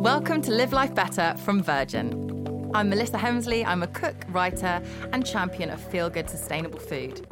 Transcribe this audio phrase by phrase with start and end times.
[0.00, 2.70] Welcome to Live Life Better from Virgin.
[2.72, 3.66] I'm Melissa Hemsley.
[3.66, 4.82] I'm a cook, writer,
[5.12, 7.26] and champion of feel good, sustainable food.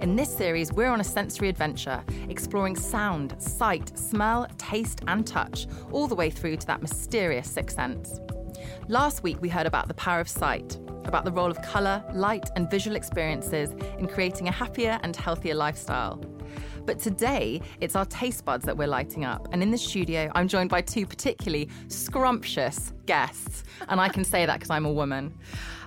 [0.00, 5.68] In this series, we're on a sensory adventure, exploring sound, sight, smell, taste, and touch,
[5.92, 8.18] all the way through to that mysterious sixth sense.
[8.88, 12.50] Last week, we heard about the power of sight, about the role of colour, light,
[12.56, 16.20] and visual experiences in creating a happier and healthier lifestyle.
[16.84, 19.48] But today, it's our taste buds that we're lighting up.
[19.52, 23.64] And in the studio, I'm joined by two particularly scrumptious guests.
[23.88, 25.32] And I can say that because I'm a woman.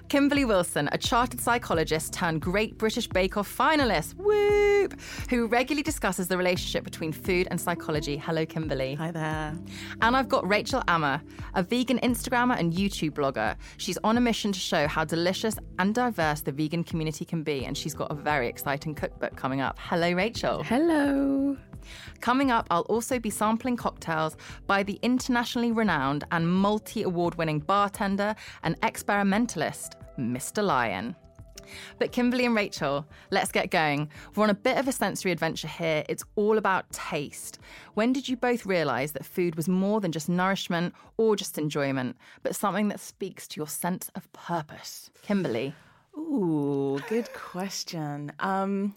[0.07, 6.27] Kimberly Wilson, a chartered psychologist turned Great British Bake Off finalist, whoop, who regularly discusses
[6.27, 8.15] the relationship between food and psychology.
[8.15, 8.93] Hello, Kimberly.
[8.95, 9.55] Hi there.
[10.01, 11.23] And I've got Rachel Ama,
[11.55, 13.55] a vegan Instagrammer and YouTube blogger.
[13.77, 17.65] She's on a mission to show how delicious and diverse the vegan community can be,
[17.65, 19.77] and she's got a very exciting cookbook coming up.
[19.79, 20.61] Hello, Rachel.
[20.63, 21.57] Hello.
[22.21, 27.59] Coming up, I'll also be sampling cocktails by the internationally renowned and multi award winning
[27.59, 30.63] bartender and experimentalist, Mr.
[30.63, 31.15] Lyan.
[31.99, 34.09] But Kimberly and Rachel, let's get going.
[34.35, 36.03] We're on a bit of a sensory adventure here.
[36.07, 37.59] It's all about taste.
[37.93, 42.17] When did you both realise that food was more than just nourishment or just enjoyment,
[42.43, 45.09] but something that speaks to your sense of purpose?
[45.21, 45.73] Kimberly.
[46.17, 48.31] Ooh, good question.
[48.39, 48.93] Um,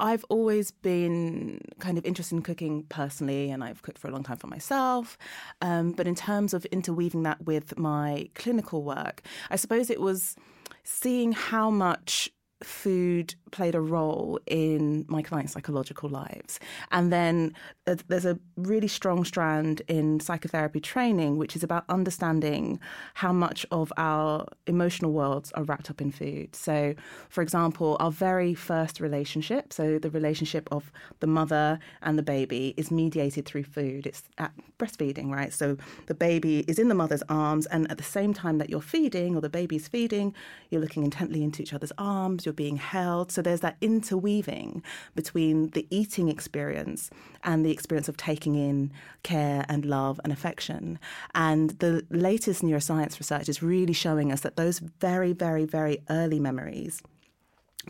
[0.00, 4.24] I've always been kind of interested in cooking personally, and I've cooked for a long
[4.24, 5.16] time for myself.
[5.62, 10.36] Um, but in terms of interweaving that with my clinical work, I suppose it was
[10.82, 12.30] seeing how much
[12.62, 16.58] food played a role in my clients' psychological lives.
[16.90, 17.54] And then
[17.86, 22.80] there's a really strong strand in psychotherapy training, which is about understanding
[23.12, 26.56] how much of our emotional worlds are wrapped up in food.
[26.56, 26.94] So,
[27.28, 32.72] for example, our very first relationship, so the relationship of the mother and the baby,
[32.78, 34.06] is mediated through food.
[34.06, 35.52] It's at breastfeeding, right?
[35.52, 35.76] So
[36.06, 39.36] the baby is in the mother's arms, and at the same time that you're feeding
[39.36, 40.34] or the baby's feeding,
[40.70, 43.30] you're looking intently into each other's arms, you're being held.
[43.30, 44.82] So there's that interweaving
[45.14, 47.10] between the eating experience
[47.42, 48.90] and the experience of taking in
[49.22, 50.98] care and love and affection.
[51.34, 56.40] And the latest neuroscience research is really showing us that those very, very, very early
[56.40, 57.02] memories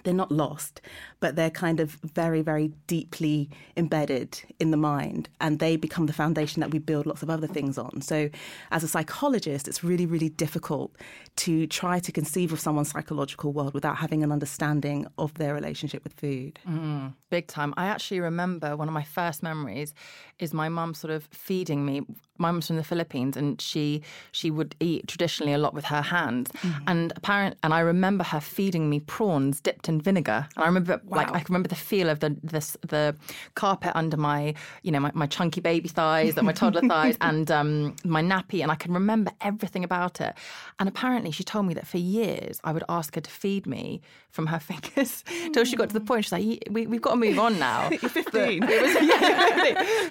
[0.02, 0.80] they're not lost,
[1.20, 6.12] but they're kind of very, very deeply embedded in the mind, and they become the
[6.12, 8.02] foundation that we build lots of other things on.
[8.02, 8.30] So,
[8.70, 10.96] as a psychologist, it's really, really difficult
[11.36, 16.04] to try to conceive of someone's psychological world without having an understanding of their relationship
[16.04, 16.58] with food.
[16.68, 17.74] Mm, big time.
[17.76, 19.94] I actually remember one of my first memories
[20.38, 22.02] is my mum sort of feeding me.
[22.38, 24.02] My mum's from the Philippines, and she
[24.32, 26.82] she would eat traditionally a lot with her hands, mm.
[26.86, 27.56] and apparent.
[27.62, 30.46] And I remember her feeding me prawns dipped in vinegar.
[30.56, 31.18] And I remember, wow.
[31.18, 33.14] like, I can remember the feel of the this, the
[33.54, 37.50] carpet under my, you know, my, my chunky baby thighs, that my toddler thighs, and
[37.50, 40.34] um, my nappy, and I can remember everything about it.
[40.78, 44.00] And apparently, she told me that for years I would ask her to feed me
[44.30, 46.24] from her fingers till she got to the point.
[46.24, 48.62] She's like, we, "We've got to move on now." You're fifteen.
[48.62, 48.94] It was,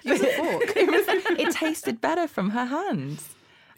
[0.04, 0.76] yeah, Use a fork.
[0.76, 1.06] It, was,
[1.40, 3.30] it tasted better from her hands.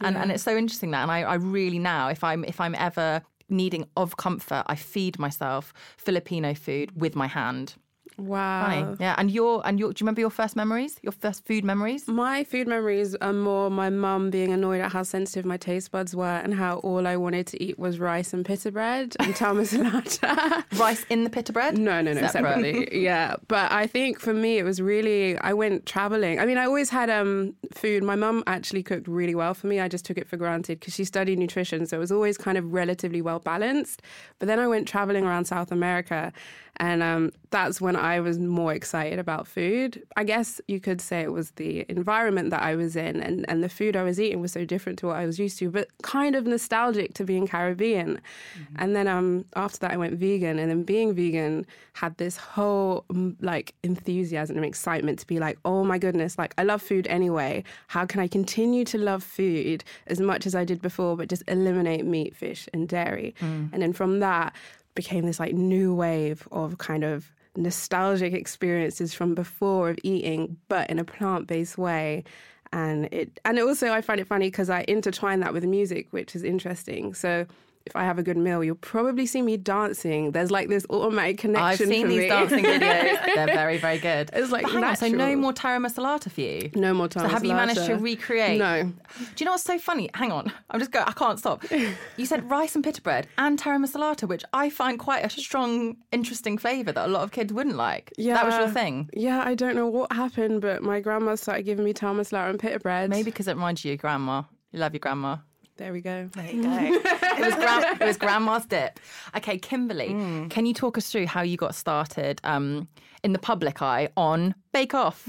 [0.02, 0.22] And, yeah.
[0.22, 3.22] and it's so interesting that, and I, I really now, if I'm if I'm ever
[3.50, 7.76] needing of comfort, I feed myself Filipino food with my hand.
[8.18, 8.70] Wow.
[8.70, 8.98] Funny.
[9.00, 9.16] Yeah.
[9.18, 10.98] And your and your do you remember your first memories?
[11.02, 12.08] Your first food memories?
[12.08, 16.16] My food memories are more my mum being annoyed at how sensitive my taste buds
[16.16, 20.64] were and how all I wanted to eat was rice and pita bread and taramasalata.
[20.80, 21.78] rice in the pita bread?
[21.78, 22.32] No, no, no, Separate.
[22.56, 23.04] separately.
[23.04, 23.36] yeah.
[23.48, 26.40] But I think for me it was really I went traveling.
[26.40, 28.04] I mean, I always had um food.
[28.04, 29.80] My mum actually cooked really well for me.
[29.80, 32.58] I just took it for granted because she studied nutrition, so it was always kind
[32.58, 34.02] of relatively well balanced.
[34.40, 36.32] But then I went traveling around South America
[36.78, 40.04] and um, that's when I was more excited about food.
[40.18, 43.64] I guess you could say it was the environment that I was in and, and
[43.64, 45.88] the food I was eating was so different to what I was used to, but
[46.02, 48.20] kind of nostalgic to being Caribbean.
[48.60, 48.76] Mm-hmm.
[48.78, 50.60] And then um, after that, I went vegan.
[50.60, 53.06] And then being vegan had this whole
[53.40, 57.64] like enthusiasm and excitement to be like, oh my goodness, like I love food anyway.
[57.88, 61.44] How can I continue to love food as much as I did before, but just
[61.48, 63.34] eliminate meat, fish, and dairy?
[63.40, 63.70] Mm.
[63.72, 64.54] And then from that,
[64.96, 70.90] became this like new wave of kind of nostalgic experiences from before of eating, but
[70.90, 72.24] in a plant based way.
[72.72, 76.36] And it and also I find it funny because I intertwine that with music, which
[76.36, 77.14] is interesting.
[77.14, 77.46] So
[77.86, 80.32] if I have a good meal, you'll probably see me dancing.
[80.32, 81.66] There's like this automatic connection.
[81.66, 82.28] I've seen these me.
[82.28, 83.36] dancing videos.
[83.36, 84.32] They're very, very good.
[84.34, 86.72] It's, like, on, so no more taramasalata for you?
[86.76, 87.26] No more time.
[87.26, 88.58] So have you managed to recreate?
[88.58, 88.84] No.
[88.84, 88.92] Do
[89.38, 90.10] you know what's so funny?
[90.16, 91.06] Hang on, I'm just going.
[91.08, 91.64] I can't stop.
[92.18, 96.58] You said rice and pita bread and taramasalata, which I find quite a strong, interesting
[96.58, 98.12] flavour that a lot of kids wouldn't like.
[98.18, 99.10] Yeah, that was your thing.
[99.14, 102.80] Yeah, I don't know what happened, but my grandma started giving me Lara and pita
[102.80, 103.10] bread.
[103.10, 104.44] Maybe because it reminds you of your grandma.
[104.72, 105.38] You love your grandma.
[105.78, 106.30] There we go.
[106.34, 106.70] There you go.
[106.82, 107.54] it, was
[108.02, 109.00] it was grandma's dip.
[109.36, 110.48] Okay, Kimberly, Hmm.
[110.48, 112.88] can you talk us through how you got started um,
[113.24, 115.28] in the public eye on Bake Off?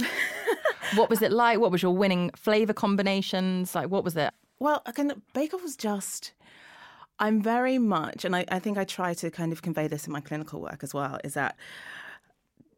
[0.95, 1.59] what was it like?
[1.59, 3.75] What was your winning flavour combinations?
[3.75, 4.33] Like, what was it?
[4.61, 6.33] Well, again, Bake Off was just.
[7.19, 10.13] I'm very much, and I, I think I try to kind of convey this in
[10.13, 11.57] my clinical work as well, is that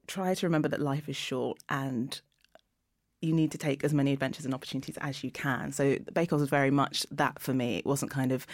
[0.07, 2.21] try to remember that life is short and
[3.21, 5.73] you need to take as many adventures and opportunities as you can.
[5.73, 7.77] So Bake Off was very much that for me.
[7.77, 8.47] It wasn't kind of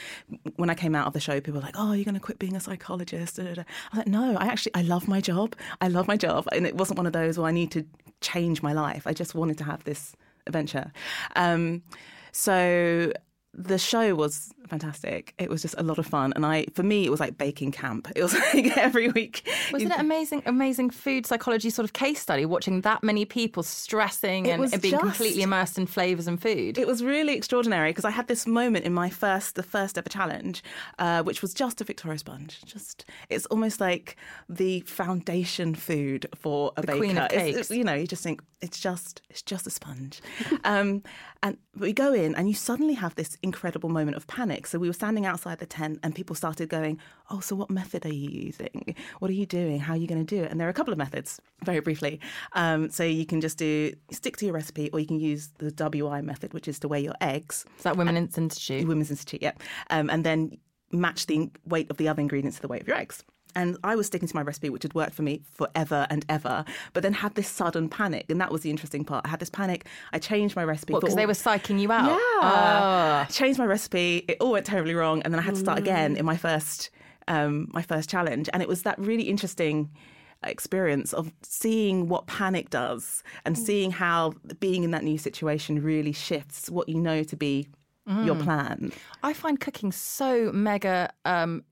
[0.57, 2.39] when I came out of the show, people were like, "Oh, you're going to quit
[2.39, 3.59] being a psychologist." I was
[3.95, 5.55] like, "No, I actually I love my job.
[5.81, 7.85] I love my job, and it wasn't one of those where I need to
[8.21, 9.07] change my life.
[9.07, 10.15] I just wanted to have this
[10.47, 10.93] adventure."
[11.37, 11.83] Um,
[12.33, 13.13] so
[13.53, 15.35] the show was fantastic.
[15.39, 17.73] It was just a lot of fun, and I, for me, it was like baking
[17.73, 18.11] camp.
[18.17, 19.49] It was like every week.
[19.73, 24.49] Wasn't it amazing, amazing food psychology sort of case study, watching that many people stressing
[24.51, 26.79] and, and being just- completely immersed in flavours and food?
[26.79, 30.09] It was really extraordinary because I had this moment in my first, the first ever
[30.09, 30.63] challenge,
[30.99, 32.61] uh, which was just a Victoria sponge.
[32.65, 34.17] Just it's almost like
[34.49, 36.99] the foundation food for a The baker.
[36.99, 37.59] queen of cakes.
[37.59, 40.23] it's- you know, you just think it's just it's just a sponge,
[40.65, 41.03] um,
[41.43, 44.54] and we go in and you suddenly have this incredible moment of panic.
[44.63, 46.99] So we were standing outside the tent and people started going,
[47.31, 48.95] "Oh, so what method are you using?
[49.19, 49.81] What are you doing?
[49.81, 51.81] How are you going to do it?" And there are a couple of methods, very
[51.81, 52.21] briefly.
[52.53, 55.71] Um, so you can just do stick to your recipe, or you can use the
[55.71, 57.65] WI method, which is to weigh your eggs.
[57.77, 58.87] Is that Women's Institute?
[58.87, 59.53] Women's Institute, yeah.
[59.91, 60.59] Um, and then
[60.93, 63.25] match the weight of the other ingredients to the weight of your eggs.
[63.57, 66.65] And I was sticking to my recipe, which had worked for me forever and ever,
[66.93, 68.27] but then had this sudden panic.
[68.29, 69.25] And that was the interesting part.
[69.25, 69.87] I had this panic.
[70.13, 70.93] I changed my recipe.
[70.95, 72.09] Because they were psyching you out?
[72.11, 73.25] yeah.
[73.29, 73.33] Oh.
[73.33, 74.25] Changed my recipe.
[74.29, 75.23] It all went terribly wrong.
[75.23, 75.83] And then I had to start Mm.
[75.83, 76.91] again in my first
[77.27, 78.51] um, my first challenge.
[78.53, 79.91] And it was that really interesting
[80.43, 83.59] experience of seeing what panic does and Mm.
[83.67, 87.69] seeing how being in that new situation really shifts what you know to be
[88.07, 88.27] Mm.
[88.27, 88.93] your plan.
[89.23, 91.65] I find cooking so mega um,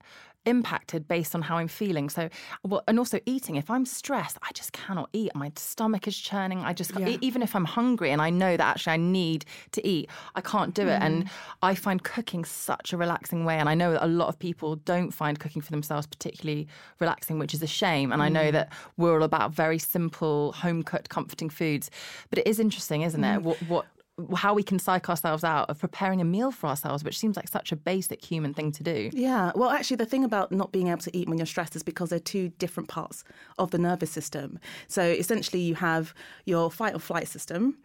[0.44, 2.08] impacted based on how I'm feeling.
[2.08, 2.28] So,
[2.64, 3.56] well, and also eating.
[3.56, 5.34] If I'm stressed, I just cannot eat.
[5.34, 6.60] My stomach is churning.
[6.60, 7.16] I just, Yeah.
[7.20, 10.74] even if I'm hungry and I know that actually I need to eat, I can't
[10.74, 11.00] do it.
[11.02, 11.30] And mm.
[11.62, 13.58] I find cooking such a relaxing way.
[13.58, 16.66] And I know that a lot of people don't find cooking for themselves particularly
[16.98, 18.12] relaxing, which is a shame.
[18.12, 18.52] And I know mm.
[18.52, 21.90] that we're all about very simple, home cooked, comforting foods.
[22.30, 23.38] But it is interesting, isn't it?
[23.38, 23.42] Mm.
[23.42, 23.86] What, what
[24.34, 27.48] how we can psych ourselves out of preparing a meal for ourselves, which seems like
[27.48, 29.10] such a basic human thing to do.
[29.12, 31.82] Yeah, well, actually, the thing about not being able to eat when you're stressed is
[31.82, 33.24] because they're two different parts
[33.58, 34.58] of the nervous system.
[34.88, 36.14] So essentially, you have
[36.44, 37.78] your fight or flight system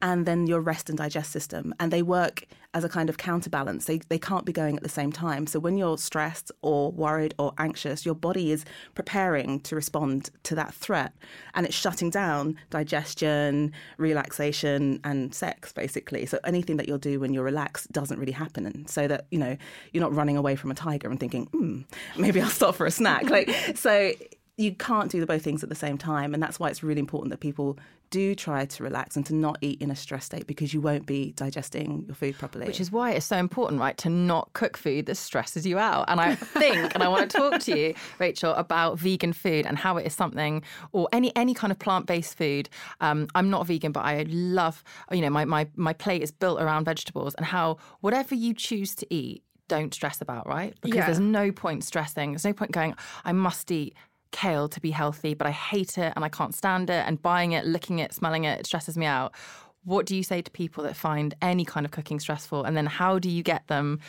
[0.00, 3.84] and then your rest and digest system, and they work as a kind of counterbalance.
[3.84, 5.46] They, they can't be going at the same time.
[5.46, 8.64] So when you're stressed or worried or anxious, your body is
[8.94, 11.12] preparing to respond to that threat
[11.54, 15.81] and it's shutting down digestion, relaxation, and sex, basically.
[16.26, 18.66] So anything that you'll do when you're relaxed doesn't really happen.
[18.66, 19.56] And so that, you know,
[19.92, 21.82] you're not running away from a tiger and thinking, hmm,
[22.16, 23.28] maybe I'll stop for a snack.
[23.28, 24.12] Like, so
[24.58, 26.34] you can't do the both things at the same time.
[26.34, 27.78] And that's why it's really important that people
[28.10, 31.06] do try to relax and to not eat in a stress state because you won't
[31.06, 32.66] be digesting your food properly.
[32.66, 36.04] Which is why it's so important, right, to not cook food that stresses you out.
[36.08, 39.78] And I think, and I want to talk to you, Rachel, about vegan food and
[39.78, 40.62] how it is something,
[40.92, 42.68] or any any kind of plant based food.
[43.00, 46.60] Um, I'm not vegan, but I love, you know, my, my my plate is built
[46.60, 50.74] around vegetables, and how whatever you choose to eat, don't stress about, right?
[50.82, 51.06] Because Yeah.
[51.06, 52.32] there's no point stressing.
[52.32, 53.94] There's no point going, I must eat
[54.32, 57.04] kale to be healthy, but I hate it and I can't stand it.
[57.06, 59.32] And buying it, licking it, smelling it, it stresses me out.
[59.84, 62.64] What do you say to people that find any kind of cooking stressful?
[62.64, 64.00] And then how do you get them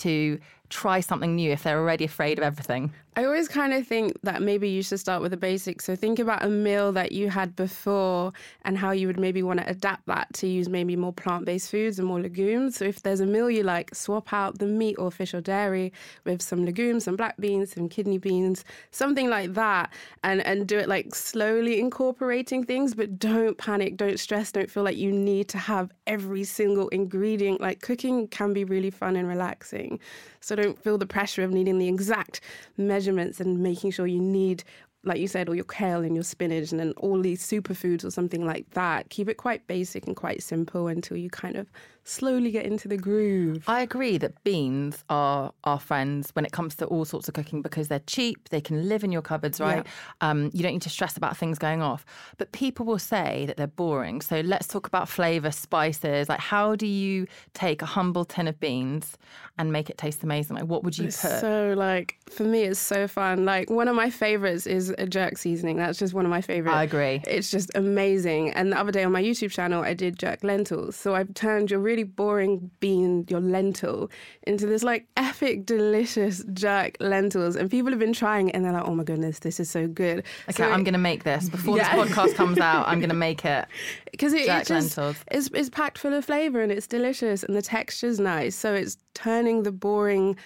[0.00, 0.38] to
[0.70, 2.92] try something new if they're already afraid of everything?
[3.16, 5.84] I always kind of think that maybe you should start with the basics.
[5.84, 9.60] So think about a meal that you had before and how you would maybe want
[9.60, 12.76] to adapt that to use maybe more plant based foods and more legumes.
[12.76, 15.92] So if there's a meal you like, swap out the meat or fish or dairy
[16.24, 19.92] with some legumes, some black beans, some kidney beans, something like that,
[20.24, 24.82] and, and do it like slowly incorporating things, but don't panic, don't stress, don't feel
[24.82, 27.60] like you need to have every single ingredient.
[27.60, 30.00] Like cooking can be really fun and relaxing.
[30.44, 32.40] So don't feel the pressure of needing the exact
[32.76, 34.62] measurements and making sure you need,
[35.02, 38.10] like you said, all your kale and your spinach and then all these superfoods or
[38.10, 39.08] something like that.
[39.10, 41.66] Keep it quite basic and quite simple until you kind of
[42.04, 43.64] slowly get into the groove.
[43.66, 47.62] I agree that beans are our friends when it comes to all sorts of cooking
[47.62, 49.86] because they're cheap, they can live in your cupboards, right?
[50.20, 52.04] Um, you don't need to stress about things going off.
[52.36, 54.20] But people will say that they're boring.
[54.20, 56.28] So let's talk about flavour, spices.
[56.28, 59.16] Like, how do you take a humble tin of beans
[59.56, 60.56] and make it taste amazing?
[60.56, 61.40] Like, what would you It's put?
[61.40, 63.44] so like for me, it's so fun.
[63.44, 65.76] Like one of my favorites is a jerk seasoning.
[65.76, 66.74] That's just one of my favorites.
[66.76, 67.22] I agree.
[67.26, 68.50] It's just amazing.
[68.50, 70.96] And the other day on my YouTube channel, I did jerk lentils.
[70.96, 74.10] So I've turned your really boring bean, your lentil,
[74.42, 77.54] into this like epic, delicious jerk lentils.
[77.54, 79.86] And people have been trying it, and they're like, "Oh my goodness, this is so
[79.86, 81.48] good." Okay, I'm going to make this.
[81.48, 81.94] Before Yeah.
[81.96, 83.66] this podcast comes out, I'm going to make it.
[84.10, 85.16] because it, Jerk it just lentils.
[85.30, 88.54] it's, it's packed full of flavor and it's delicious and the texture's nice.
[88.56, 90.36] So it's turning the boring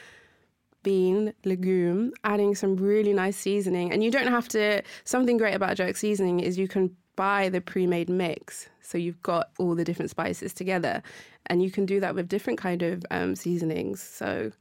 [0.83, 4.83] bean legume, adding some really nice seasoning, and you don't have to.
[5.05, 9.51] Something great about jerk seasoning is you can buy the pre-made mix, so you've got
[9.59, 11.03] all the different spices together,
[11.49, 14.03] and you can do that with different kind of um, seasonings.
[14.03, 14.53] So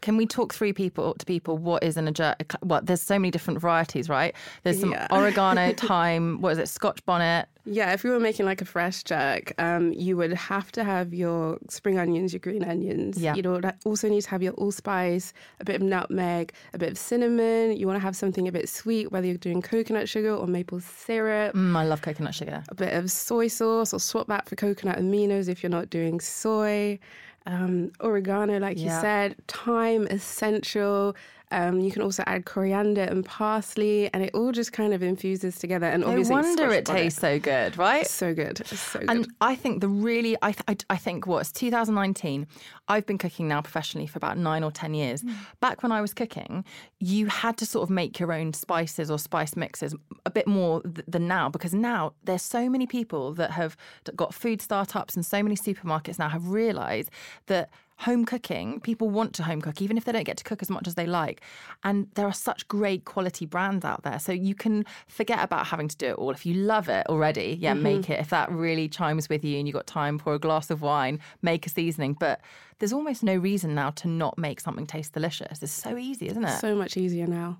[0.00, 2.54] Can we talk through people to people what is an jerk?
[2.60, 4.34] What there's so many different varieties, right?
[4.62, 5.06] There's some Yeah.
[5.12, 6.40] oregano, thyme.
[6.40, 6.68] What is it?
[6.68, 7.48] Scotch bonnet.
[7.66, 11.14] Yeah, if you were making like a fresh jerk, um, you would have to have
[11.14, 13.16] your spring onions, your green onions.
[13.18, 13.34] Yeah.
[13.34, 13.46] You'd
[13.84, 17.76] also need to have your allspice, a bit of nutmeg, a bit of cinnamon.
[17.76, 20.80] You want to have something a bit sweet, whether you're doing coconut sugar or maple
[20.80, 21.54] syrup.
[21.54, 22.62] Mm, I love coconut sugar.
[22.68, 26.20] A bit of soy sauce, or swap that for coconut aminos if you're not doing
[26.20, 26.98] soy.
[27.46, 29.00] Um, oregano, like you Yeah.
[29.02, 31.14] said, thyme essential.
[31.54, 35.56] Um, you can also add coriander and parsley, and it all just kind of infuses
[35.56, 35.86] together.
[35.86, 38.04] And No obviously, wonder it tastes so good, right?
[38.06, 38.66] So good.
[38.66, 39.08] So good.
[39.08, 42.48] And I think the really, I, th- I, I think what's 2019.
[42.88, 45.24] I've been cooking now professionally for about nine or ten years.
[45.60, 46.64] Back when I was cooking,
[46.98, 49.94] you had to sort of make your own spices or spice mixes
[50.26, 53.76] a bit more th- than now because now there's so many people that have
[54.16, 57.10] got food startups and so many supermarkets now have realised
[57.46, 60.62] that home cooking, people want to home cook, even if they don't get to cook
[60.62, 61.40] as much as they like.
[61.84, 64.18] And there are such great quality brands out there.
[64.18, 66.30] So you can forget about having to do it all.
[66.30, 67.82] If you love it already, yeah, mm-hmm.
[67.82, 68.20] make it.
[68.20, 71.20] If that really chimes with you and you've got time, pour a glass of wine,
[71.42, 72.14] make a seasoning.
[72.14, 72.40] But
[72.78, 75.62] there's almost no reason now to not make something taste delicious.
[75.62, 76.58] It's so easy, isn't it?
[76.58, 77.58] so much easier now.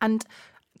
[0.00, 0.24] And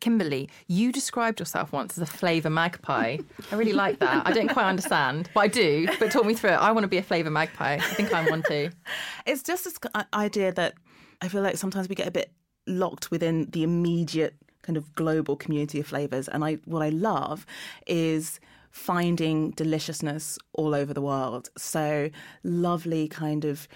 [0.04, 3.16] Kimberly, you described yourself once as a flavour magpie.
[3.50, 4.26] I really like that.
[4.26, 5.88] I don't quite understand, but I do.
[5.98, 6.56] But talk me through it.
[6.56, 7.76] I want to be a flavour magpie.
[7.76, 8.68] I think I'm one too.
[9.26, 9.78] It's just this
[10.12, 10.74] idea that
[11.22, 12.30] I feel like sometimes we get a bit
[12.66, 16.28] locked within the immediate kind of global community of flavors.
[16.28, 17.46] And I what I love
[17.86, 21.48] is finding deliciousness all over the world.
[21.56, 22.10] So
[22.42, 23.66] lovely kind of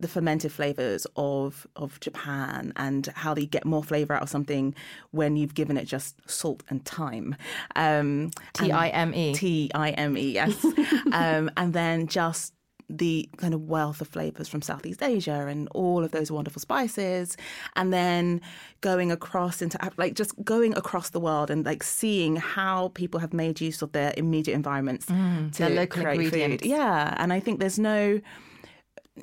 [0.00, 4.74] the fermented flavors of of Japan and how they get more flavor out of something
[5.10, 7.36] when you've given it just salt and thyme.
[7.76, 9.34] Um, T I M E.
[9.34, 10.64] T I M E, yes.
[11.12, 12.52] um, and then just
[12.88, 17.36] the kind of wealth of flavors from Southeast Asia and all of those wonderful spices.
[17.74, 18.40] And then
[18.80, 23.32] going across into, like, just going across the world and like seeing how people have
[23.32, 26.62] made use of their immediate environments to Mm, their local create ingredients.
[26.62, 26.70] food.
[26.70, 27.14] Yeah.
[27.16, 28.20] And I think there's no,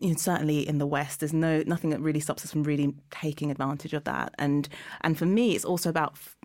[0.02, 2.94] you know, certainly in the West, there's no nothing that really stops us from really
[3.12, 4.34] taking advantage of that.
[4.38, 4.68] And
[5.02, 6.36] and for me, it's also about f-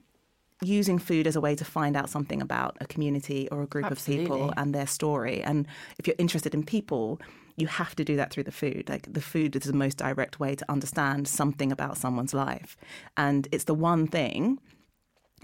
[0.62, 3.90] using food as a way to find out something about a community or a group
[3.90, 5.40] of people and their story.
[5.42, 5.66] And
[5.98, 7.20] if you're interested in people,
[7.56, 8.88] you have to do that through the food.
[8.88, 12.76] Like the food is the most direct way to understand something about someone's life,
[13.16, 14.58] and it's the one thing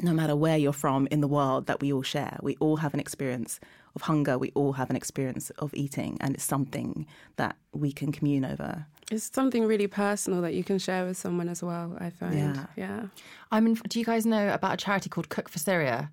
[0.02, 2.38] no matter where you're from in the world that we all share.
[2.42, 3.60] We all have an experience
[3.94, 8.10] of hunger, we all have an experience of eating, and it's something that we can
[8.10, 8.86] commune over.
[9.10, 12.34] It's something really personal that you can share with someone as well, I find.
[12.34, 12.66] Yeah.
[12.76, 13.02] yeah.
[13.52, 16.10] I'm in, do you guys know about a charity called Cook for Syria?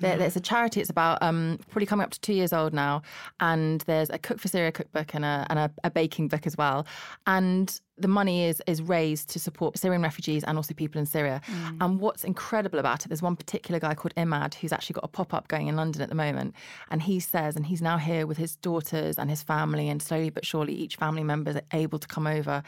[0.00, 0.80] There, there's a charity.
[0.80, 3.02] It's about um, probably coming up to two years old now,
[3.40, 6.56] and there's a Cook for Syria cookbook and a and a, a baking book as
[6.56, 6.86] well.
[7.26, 11.42] And the money is is raised to support Syrian refugees and also people in Syria.
[11.46, 11.76] Mm.
[11.80, 15.08] And what's incredible about it, there's one particular guy called Imad who's actually got a
[15.08, 16.54] pop up going in London at the moment,
[16.90, 20.30] and he says, and he's now here with his daughters and his family, and slowly
[20.30, 22.62] but surely each family member is able to come over.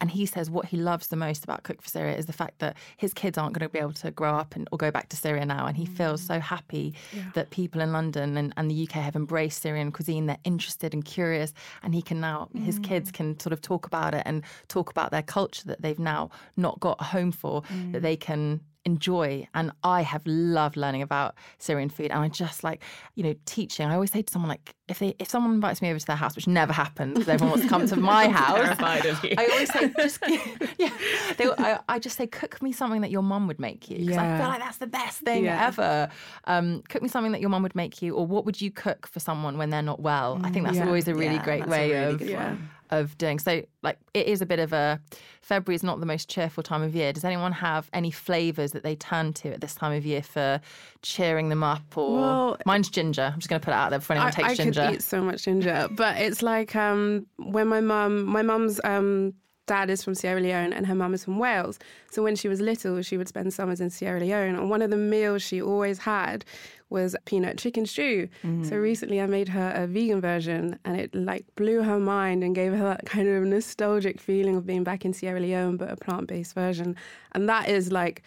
[0.00, 2.58] And he says what he loves the most about Cook for Syria is the fact
[2.60, 5.10] that his kids aren't going to be able to grow up and or go back
[5.10, 6.26] to Syria now, and he feels mm.
[6.26, 6.94] so happy
[7.34, 10.26] that people in London and, and the UK have embraced Syrian cuisine.
[10.26, 13.14] They're interested and curious, and he can now his kids mm.
[13.14, 16.80] can sort of talk about it and talk about their culture that they've now not
[16.80, 21.90] got a home for, that they can enjoy and I have loved learning about Syrian
[21.90, 22.82] food and I just like
[23.14, 25.90] you know teaching I always say to someone like if they if someone invites me
[25.90, 28.56] over to their house which never happens because everyone wants to come to my house
[28.56, 29.34] terrified of you.
[29.36, 30.18] I always say just
[30.78, 30.88] yeah
[31.36, 34.16] they, I, I just say cook me something that your mum would make you because
[34.16, 35.66] I feel like that's the best thing Yeah.
[35.66, 36.08] ever
[36.46, 39.06] um, cook me something that your mum would make you or what would you cook
[39.06, 40.86] for someone when they're not well I think that's yeah.
[40.86, 42.56] always a really Yeah, great a way really of Yeah.
[42.90, 43.38] Of doing.
[43.38, 45.00] So like it is a bit of a
[45.42, 47.12] february is not the most cheerful time of year.
[47.12, 50.60] Does anyone have any flavors that they turn to at this time of year for
[51.02, 53.30] cheering them up or Well- mine's ginger.
[53.32, 54.86] I'm just going to put it out there before anyone I, takes I ginger.
[54.86, 59.34] could eat so much ginger, but it's like um, when my mum, my mum's um,
[59.66, 61.78] dad is from Sierra Leone and her mum is from Wales.
[62.10, 64.90] So when she was little, she would spend summers in Sierra Leone, and one of
[64.90, 66.44] the meals she always had
[66.90, 68.28] was peanut chicken stew.
[68.42, 68.82] So mm.
[68.82, 72.72] recently, I made her a vegan version, and it like blew her mind and gave
[72.72, 76.54] her that kind of nostalgic feeling of being back in Sierra Leone, but a plant-based
[76.54, 76.96] version.
[77.32, 78.22] And that is like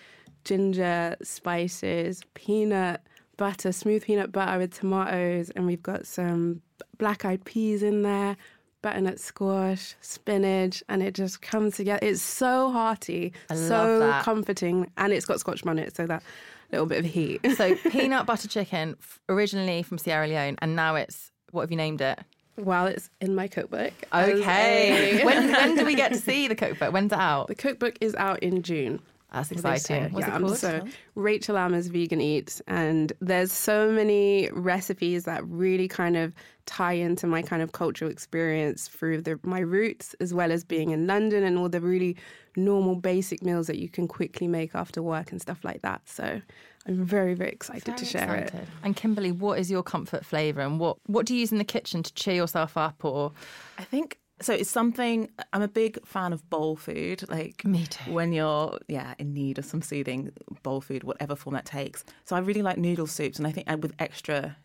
[0.45, 3.01] ginger, spices, peanut
[3.37, 6.61] butter, smooth peanut butter with tomatoes, and we've got some
[6.97, 8.37] black eyed peas in there,
[8.83, 11.99] butternut squash, spinach, and it just comes together.
[12.05, 14.23] It's so hearty, so that.
[14.23, 16.21] comforting, and it's got scotch bonnet, so that
[16.73, 17.41] little bit of heat.
[17.57, 18.95] so peanut butter chicken
[19.29, 22.19] originally from sierra leone and now it's what have you named it?
[22.55, 23.93] While it's in my cookbook.
[24.13, 25.21] okay.
[25.21, 26.93] A- when, when do we get to see the cookbook?
[26.93, 27.47] When's it out?
[27.47, 28.99] The cookbook is out in June.
[29.31, 30.11] that's exciting.
[30.11, 30.57] what's yeah, it called?
[30.57, 36.33] So Rachel Ama's Vegan Eats, and there's so many recipes that really kind of
[36.65, 40.91] tie into my kind of cultural experience through the, my roots, as well as being
[40.91, 42.15] in London and all the really
[42.55, 46.01] normal basic meals that you can quickly make after work and stuff like that.
[46.05, 46.41] So
[46.87, 48.53] I'm very very excited to Very share it.
[48.83, 51.63] And Kimberly, what is your comfort flavour and what, what do you use in the
[51.63, 53.31] kitchen to cheer yourself up or
[53.77, 54.53] I think so.
[54.53, 57.23] It's something I'm a big fan of bowl food.
[57.29, 58.11] Like Me too.
[58.11, 60.31] When you're yeah in need of some soothing
[60.63, 62.03] bowl food, whatever form that takes.
[62.25, 64.57] So I really like noodle soups, and I think uh, with extra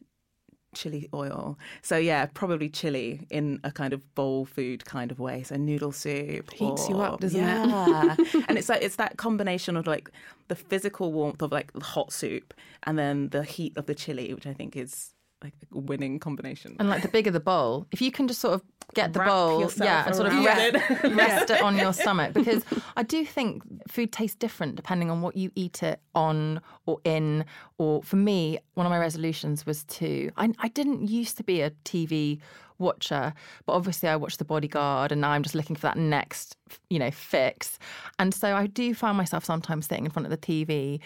[0.74, 1.58] chili oil.
[1.82, 5.42] So yeah, probably chili in a kind of bowl food kind of way.
[5.42, 7.44] So noodle soup Heats you up, doesn't it?
[7.44, 8.16] yeah.
[8.48, 10.10] and it's like it's that combination of like
[10.48, 14.46] the physical warmth of like hot soup and then the heat of the chili, which
[14.46, 16.76] I think is like a winning combination.
[16.78, 18.62] And like the bigger the bowl, if you can just sort of
[18.94, 21.12] get the bowl, yeah, and sort of rest, it.
[21.16, 22.32] rest it on your stomach.
[22.32, 22.64] Because
[22.96, 27.44] I do think food tastes different depending on what you eat it on or in.
[27.78, 30.30] Or for me, one of my resolutions was to.
[30.36, 32.40] I, I didn't used to be a TV
[32.78, 33.34] watcher,
[33.66, 36.56] but obviously I watched The Bodyguard, and now I'm just looking for that next,
[36.90, 37.78] you know, fix.
[38.18, 41.00] And so I do find myself sometimes sitting in front of the TV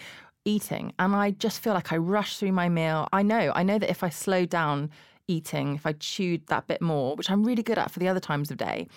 [0.45, 3.07] eating and I just feel like I rush through my meal.
[3.13, 4.89] I know, I know that if I slow down
[5.27, 8.19] eating, if I chewed that bit more, which I'm really good at for the other
[8.19, 8.87] times of day,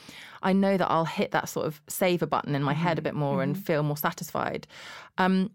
[0.42, 3.14] I know that I'll hit that sort of savor button in my head a bit
[3.14, 4.66] more and feel more satisfied.
[5.18, 5.50] Um,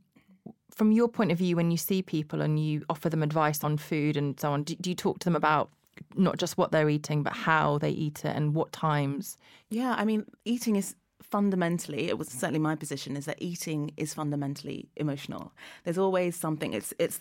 [0.74, 3.78] from your point of view, when you see people and you offer them advice on
[3.78, 5.70] food and so on, do, do you talk to them about
[6.16, 9.38] not just what they're eating, but how they eat it and what times?
[9.70, 14.14] Yeah, I mean, eating is fundamentally it was certainly my position is that eating is
[14.14, 17.20] fundamentally emotional there's always something it's it's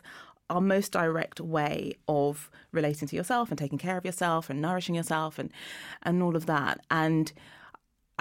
[0.51, 4.95] our most direct way of relating to yourself and taking care of yourself and nourishing
[4.95, 5.51] yourself and
[6.03, 7.33] and all of that and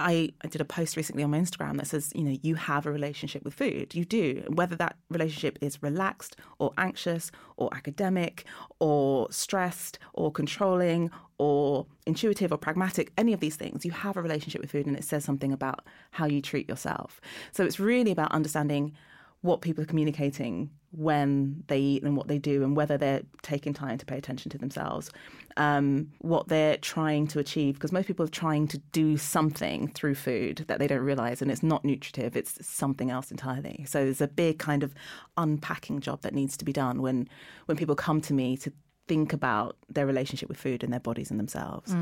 [0.00, 2.86] I, I did a post recently on my Instagram that says, you know, you have
[2.86, 3.94] a relationship with food.
[3.94, 4.44] You do.
[4.48, 8.44] Whether that relationship is relaxed or anxious or academic
[8.78, 14.22] or stressed or controlling or intuitive or pragmatic, any of these things, you have a
[14.22, 17.20] relationship with food and it says something about how you treat yourself.
[17.52, 18.92] So it's really about understanding
[19.42, 23.72] what people are communicating when they eat and what they do and whether they're taking
[23.72, 25.10] time to pay attention to themselves
[25.56, 30.14] um, what they're trying to achieve because most people are trying to do something through
[30.14, 33.84] food that they don't realize and it's not nutritive it's something else entirely.
[33.88, 34.94] So there's a big kind of
[35.36, 37.28] unpacking job that needs to be done when
[37.66, 38.72] when people come to me to
[39.06, 41.92] think about their relationship with food and their bodies and themselves.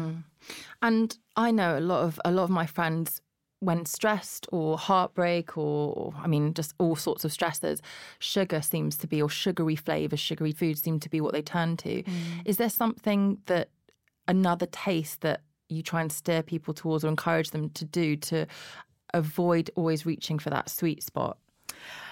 [0.83, 3.21] And I know a lot of a lot of my friends
[3.61, 7.81] when stressed or heartbreak or, or I mean just all sorts of stressors,
[8.19, 11.77] sugar seems to be or sugary flavors, sugary foods seem to be what they turn
[11.79, 12.03] to.
[12.03, 12.13] Mm.
[12.45, 13.69] Is there something that
[14.27, 18.47] another taste that you try and steer people towards or encourage them to do to
[19.15, 21.39] avoid always reaching for that sweet spot?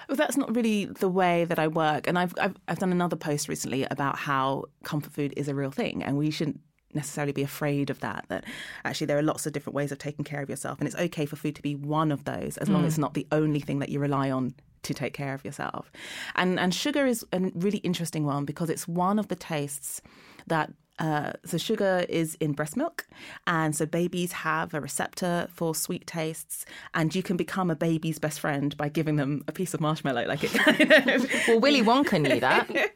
[0.07, 2.07] Well, that's not really the way that I work.
[2.07, 5.71] And I've, I've I've done another post recently about how comfort food is a real
[5.71, 6.61] thing, and we shouldn't
[6.93, 8.25] necessarily be afraid of that.
[8.29, 8.43] That
[8.85, 11.25] actually there are lots of different ways of taking care of yourself, and it's okay
[11.25, 13.79] for food to be one of those, as long as it's not the only thing
[13.79, 15.91] that you rely on to take care of yourself.
[16.35, 20.01] And and sugar is a really interesting one because it's one of the tastes
[20.47, 23.05] that uh, so sugar is in breast milk,
[23.45, 28.17] and so babies have a receptor for sweet tastes, and you can become a baby's
[28.17, 31.31] best friend by giving them a piece of marshmallow, like it kind of.
[31.47, 32.67] well, Willy Wonka knew that.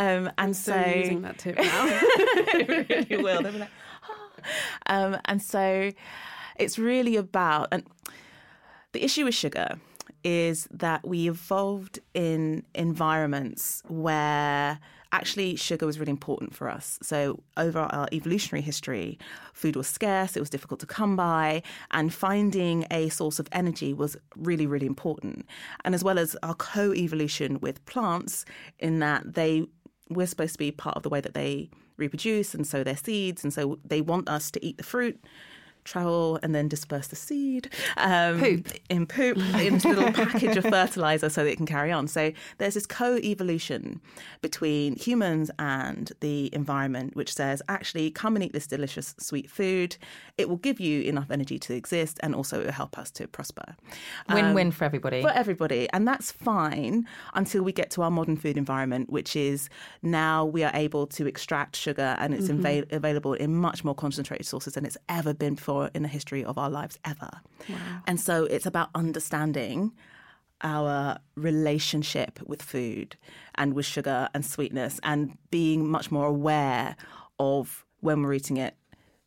[0.00, 2.00] um, and so, So using that tip now.
[2.54, 3.42] really will.
[3.42, 3.70] They'll be like,
[4.86, 5.92] "Ah." um, and so
[6.56, 7.84] it's really about and
[8.92, 9.78] the issue with sugar
[10.24, 14.78] is that we evolved in environments where
[15.12, 16.98] actually sugar was really important for us.
[17.02, 19.18] So over our evolutionary history,
[19.52, 23.92] food was scarce, it was difficult to come by, and finding a source of energy
[23.92, 25.46] was really, really important.
[25.84, 28.44] And as well as our co-evolution with plants,
[28.78, 29.66] in that they
[30.10, 33.44] we're supposed to be part of the way that they reproduce and sow their seeds,
[33.44, 35.18] and so they want us to eat the fruit
[35.84, 38.68] travel and then disperse the seed um, Poop.
[38.88, 42.08] in poop in this little package of fertilizer so that it can carry on.
[42.08, 44.00] So there's this co-evolution
[44.42, 49.96] between humans and the environment, which says actually come and eat this delicious sweet food.
[50.38, 53.28] It will give you enough energy to exist, and also it will help us to
[53.28, 53.76] prosper.
[54.28, 55.22] Win-win for everybody.
[55.22, 55.88] For everybody.
[55.92, 59.68] And that's fine until we get to our modern food environment, which is
[60.02, 64.46] now we are able to extract sugar and it's ava- available in much more concentrated
[64.46, 67.30] sources than it's ever been before in the history of our lives ever.
[68.06, 69.92] And so it's about understanding
[70.62, 73.16] our relationship with food
[73.54, 76.96] and with sugar and sweetness and being much more aware
[77.38, 78.74] of when we're eating it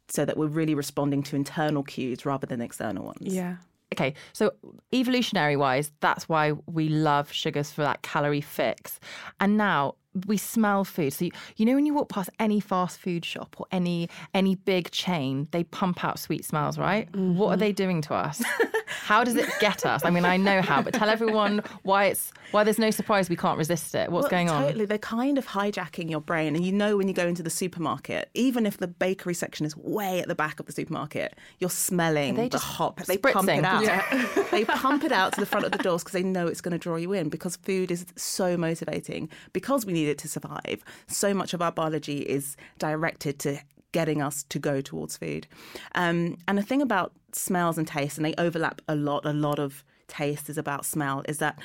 [0.08, 3.34] so that we're really responding to internal cues rather than external ones.
[3.34, 3.56] yeah.
[3.94, 4.52] Okay, so
[4.92, 9.00] evolutionary wise, that's why we love sugars for that calorie fix.
[9.40, 9.96] And now
[10.28, 11.14] we smell food.
[11.14, 14.56] So you, you know when you walk past any fast food shop or any any
[14.56, 17.14] big chain, they pump out sweet smells, right?
[17.16, 17.60] What are mm-hmm.
[17.60, 18.44] they doing to us?
[18.88, 20.06] how does it get us?
[20.06, 23.36] I mean, I know how, but tell everyone why it's why there's no surprise we
[23.36, 24.12] can't resist it.
[24.12, 24.64] What's Well, going on?
[24.64, 24.86] Totally.
[24.86, 26.56] They're kind of hijacking your brain.
[26.56, 29.76] And you know, when you go into the supermarket, even if the bakery section is
[29.76, 33.04] way at the back of the supermarket, you're smelling the hop.
[33.06, 33.84] They pump it out.
[33.84, 34.28] Yeah.
[34.52, 36.74] they pump it out to the front of the doors because they know it's going
[36.74, 39.30] to draw you in because food is so motivating.
[39.52, 43.60] Because we need it to survive, so much of our biology is directed to
[43.92, 45.48] getting us to go towards food.
[45.96, 49.60] Um, and the thing about smells and taste, and they overlap a lot, a lot
[49.60, 51.60] of taste is about smell, is that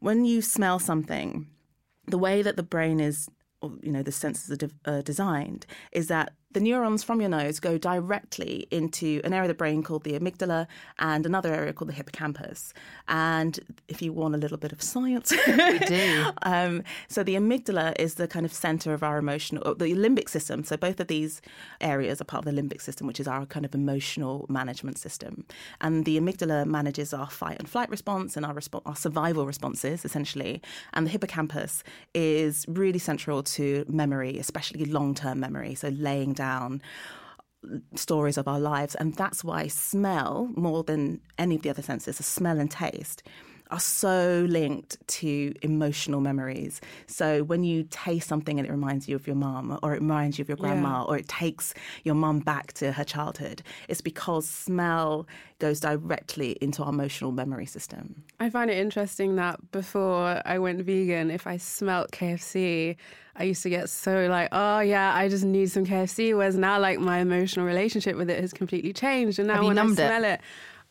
[0.00, 1.46] when you smell something,
[2.06, 3.28] the way that the brain is,
[3.82, 7.78] you know, the senses are de- designed, is that the neurons from your nose go
[7.78, 10.66] directly into an area of the brain called the amygdala
[10.98, 12.74] and another area called the hippocampus.
[13.08, 13.58] And
[13.88, 16.26] if you want a little bit of science, we do.
[16.42, 20.64] um, so the amygdala is the kind of center of our emotional, the limbic system.
[20.64, 21.40] So both of these
[21.80, 25.44] areas are part of the limbic system, which is our kind of emotional management system.
[25.80, 30.60] And the amygdala manages our fight and flight response and our our survival responses, essentially.
[30.92, 31.82] And the hippocampus
[32.14, 35.74] is really central to memory, especially long-term memory.
[35.74, 36.82] So laying down
[37.94, 38.94] stories of our lives.
[38.94, 43.22] And that's why smell, more than any of the other senses, so smell and taste,
[43.70, 46.80] are so linked to emotional memories.
[47.06, 50.38] So when you taste something and it reminds you of your mum, or it reminds
[50.38, 51.04] you of your grandma, Yeah.
[51.04, 51.72] or it takes
[52.04, 55.26] your mum back to her childhood, it's because smell
[55.58, 58.22] goes directly into our emotional memory system.
[58.40, 62.96] I find it interesting that before I went vegan, if I smelt KFC,
[63.36, 66.34] I used to get so like, oh yeah, I just need some KFC.
[66.36, 69.82] Whereas now, like my emotional relationship with it has completely changed, and now when I
[69.82, 70.06] numbed it?
[70.06, 70.40] smell it?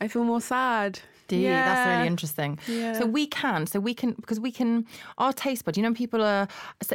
[0.02, 1.00] I feel more sad.
[1.38, 1.50] You?
[1.50, 2.60] That's really interesting.
[2.68, 2.94] Yeah.
[2.94, 4.86] So we can, so we can, because we can,
[5.18, 5.78] our taste bud.
[5.78, 6.48] You know, people are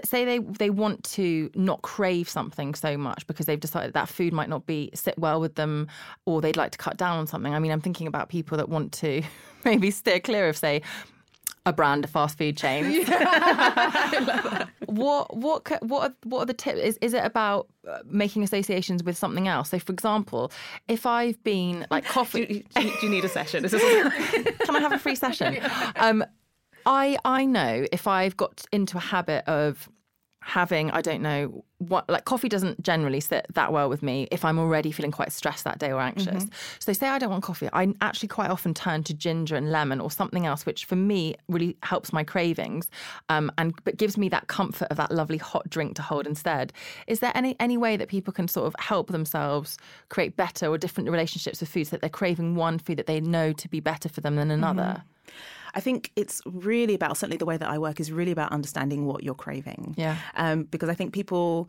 [0.05, 4.33] say they they want to not crave something so much because they've decided that food
[4.33, 5.88] might not be sit well with them,
[6.25, 7.55] or they'd like to cut down on something.
[7.55, 9.23] I mean, I'm thinking about people that want to
[9.64, 10.83] maybe steer clear of, say,
[11.66, 13.05] a brand of fast food chain.
[14.87, 16.79] what what what are, what are the tips?
[16.81, 19.70] Is is it about uh, making associations with something else?
[19.70, 20.53] So, for example,
[20.88, 22.46] if I've been like Do coffee.
[22.46, 23.64] do you- do you need a session?
[23.64, 23.83] Is this
[24.64, 25.59] Can I have a free session?
[25.96, 26.24] Um,
[26.87, 29.88] I I know if I've got into a habit of
[30.44, 34.44] having I don't know what like coffee doesn't generally sit that well with me if
[34.44, 36.44] I'm already feeling quite stressed that day or anxious.
[36.80, 40.00] So say I don't want coffee, I actually quite often turn to ginger and lemon
[40.00, 42.90] or something else, which for me really helps my cravings,
[43.30, 46.74] um, and but gives me that comfort of that lovely hot drink to hold instead.
[47.07, 49.78] Is there any any way that people can sort of help themselves
[50.11, 53.20] create better or different relationships with foods so that they're craving one food that they
[53.20, 55.02] know to be better for them than another?
[55.74, 59.06] I think it's really about certainly the way that I work is really about understanding
[59.06, 59.94] what you're craving.
[59.96, 60.16] Yeah.
[60.37, 61.68] Um, because I think people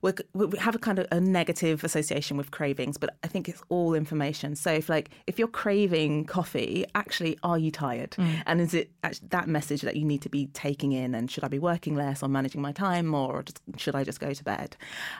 [0.00, 3.62] we we have a kind of a negative association with cravings, but I think it's
[3.68, 4.54] all information.
[4.54, 8.12] So if like if you're craving coffee, actually, are you tired?
[8.12, 8.42] Mm.
[8.46, 8.90] And is it
[9.30, 11.14] that message that you need to be taking in?
[11.14, 14.04] And should I be working less or managing my time more, or just, should I
[14.04, 14.76] just go to bed?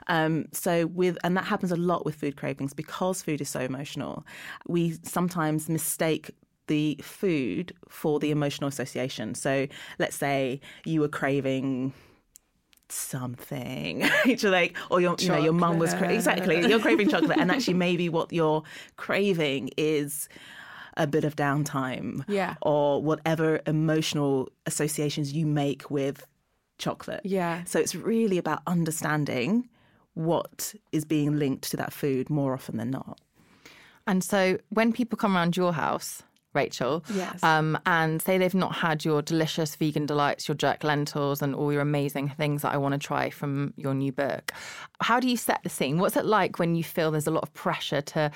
[0.07, 3.61] Um, so with and that happens a lot with food cravings because food is so
[3.61, 4.25] emotional.
[4.69, 6.31] We sometimes mistake
[6.69, 9.35] the food for the emotional association.
[9.35, 9.67] So
[9.99, 11.93] let's say you were craving
[12.91, 14.09] something
[14.45, 15.23] like or your chocolate.
[15.23, 18.63] you know your mum was cra- exactly you're craving chocolate and actually maybe what you're
[18.97, 20.27] craving is
[20.99, 22.57] a bit of downtime yeah.
[22.63, 26.27] or whatever emotional associations you make with
[26.79, 27.21] chocolate.
[27.25, 27.65] Yeah.
[27.65, 29.69] So it's really about understanding
[30.15, 33.21] what is being linked to that food more often than not.
[34.07, 36.23] And so when people come around your house
[36.55, 37.05] Rachel.
[37.15, 37.43] Yes.
[37.43, 41.73] Um, and say they've not had your delicious vegan delights, your jerk lentils, and all
[41.73, 44.53] your amazing things that I want to try from your new book.
[45.01, 45.99] How do you set the scene?
[45.99, 48.31] What's it like when you feel there's a lot of pressure to?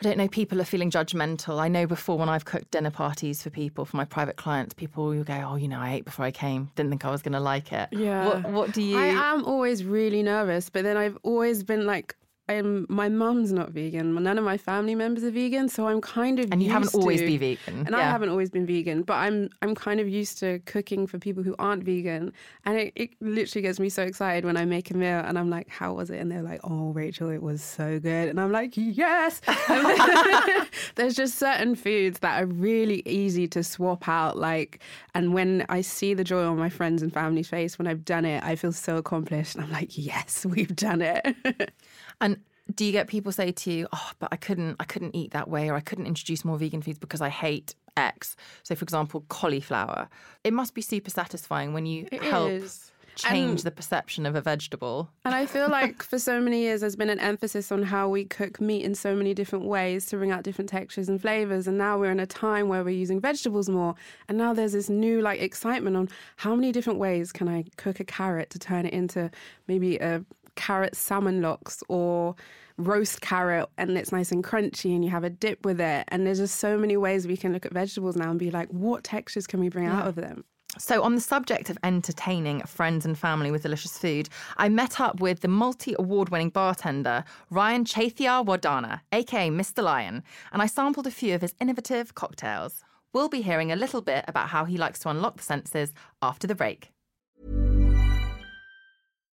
[0.00, 1.58] I don't know, people are feeling judgmental.
[1.58, 5.06] I know before when I've cooked dinner parties for people, for my private clients, people
[5.06, 7.32] will go, Oh, you know, I ate before I came, didn't think I was going
[7.32, 7.88] to like it.
[7.90, 8.26] Yeah.
[8.26, 8.96] What, what do you.
[8.96, 12.14] I am always really nervous, but then I've always been like,
[12.48, 14.14] I'm, my mum's not vegan.
[14.22, 16.96] None of my family members are vegan, so I'm kind of and you haven't to,
[16.96, 17.98] always been vegan, and yeah.
[17.98, 19.02] I haven't always been vegan.
[19.02, 22.32] But I'm I'm kind of used to cooking for people who aren't vegan,
[22.64, 25.50] and it, it literally gets me so excited when I make a meal and I'm
[25.50, 28.50] like, "How was it?" And they're like, "Oh, Rachel, it was so good," and I'm
[28.50, 29.42] like, "Yes."
[30.94, 34.80] There's just certain foods that are really easy to swap out, like,
[35.14, 38.24] and when I see the joy on my friends and family's face when I've done
[38.24, 41.26] it, I feel so accomplished, and I'm like, "Yes, we've done it."
[42.20, 42.38] And
[42.74, 45.48] do you get people say to you, "Oh, but I couldn't, I couldn't eat that
[45.48, 48.36] way, or I couldn't introduce more vegan foods because I hate X"?
[48.62, 50.08] So, for example, cauliflower.
[50.44, 52.50] It must be super satisfying when you it help.
[52.50, 52.92] Is.
[53.16, 55.10] Change and, the perception of a vegetable.
[55.24, 58.24] And I feel like for so many years there's been an emphasis on how we
[58.24, 61.66] cook meat in so many different ways to bring out different textures and flavors.
[61.66, 63.96] And now we're in a time where we're using vegetables more.
[64.28, 67.98] And now there's this new like excitement on how many different ways can I cook
[67.98, 69.32] a carrot to turn it into
[69.66, 70.24] maybe a
[70.58, 72.34] carrot salmon lox or
[72.76, 76.04] roast carrot and it's nice and crunchy and you have a dip with it.
[76.08, 78.68] And there's just so many ways we can look at vegetables now and be like,
[78.68, 80.00] what textures can we bring yeah.
[80.00, 80.44] out of them?
[80.76, 85.18] So, on the subject of entertaining friends and family with delicious food, I met up
[85.18, 89.82] with the multi award winning bartender, Ryan Chetiyawardana, aka Mr.
[89.82, 92.84] Lyan, and I sampled a few of his innovative cocktails.
[93.12, 96.46] We'll be hearing a little bit about how he likes to unlock the senses after
[96.46, 96.92] the break.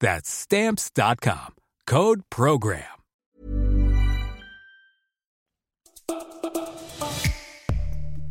[0.00, 1.54] That's Stamps.com.
[1.86, 2.84] Code PROGRAM.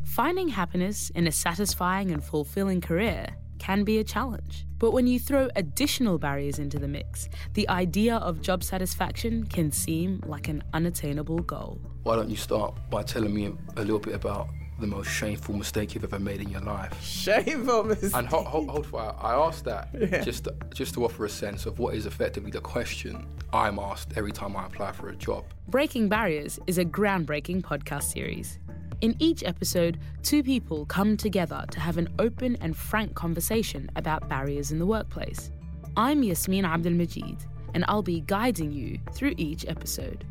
[0.06, 3.28] Finding happiness in a satisfying and fulfilling career
[3.60, 4.66] can be a challenge.
[4.80, 9.72] But when you throw additional barriers into the mix, the idea of job satisfaction can
[9.72, 11.80] seem like an unattainable goal.
[12.04, 14.48] Why don't you start by telling me a little bit about
[14.80, 17.02] the most shameful mistake you've ever made in your life?
[17.02, 18.12] Shameful mistake.
[18.14, 19.14] And hold, hold, hold fire.
[19.20, 19.92] I asked that
[20.24, 24.14] just to, just to offer a sense of what is effectively the question I'm asked
[24.16, 25.46] every time I apply for a job.
[25.68, 28.60] Breaking Barriers is a groundbreaking podcast series.
[29.02, 34.28] In each episode, two people come together to have an open and frank conversation about
[34.28, 35.52] barriers in the workplace.
[35.96, 40.26] I'm Yassmin Abdel-Magied, and I'll be guiding you through each episode.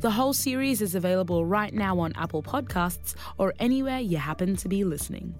[0.00, 4.68] The whole series is available right now on Apple Podcasts or anywhere you happen to
[4.68, 5.34] be listening.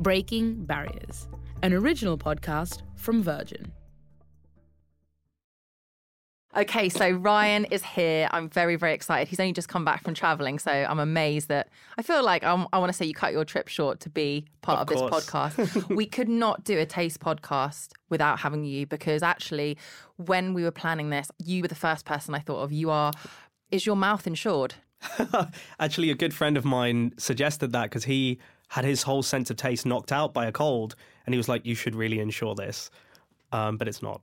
[0.00, 1.28] Breaking Barriers,
[1.62, 3.70] an original podcast from Virgin.
[6.56, 8.28] Okay, so Ryan is here.
[8.30, 9.26] I'm very, very excited.
[9.26, 12.68] He's only just come back from traveling, so I'm amazed that I feel like I'm,
[12.72, 15.24] i want to say you cut your trip short to be part of, Of this
[15.26, 15.88] podcast.
[15.94, 19.76] we could not do a taste podcast without having you because actually,
[20.16, 22.72] when we were planning this, you were the first person I thought of.
[22.72, 23.10] You are,
[23.74, 24.74] is your mouth insured?
[25.80, 29.56] Actually, a good friend of mine suggested that because he had his whole sense of
[29.56, 30.94] taste knocked out by a cold,
[31.26, 32.90] and he was like, "You should really insure this,"
[33.52, 34.22] um, but it's not.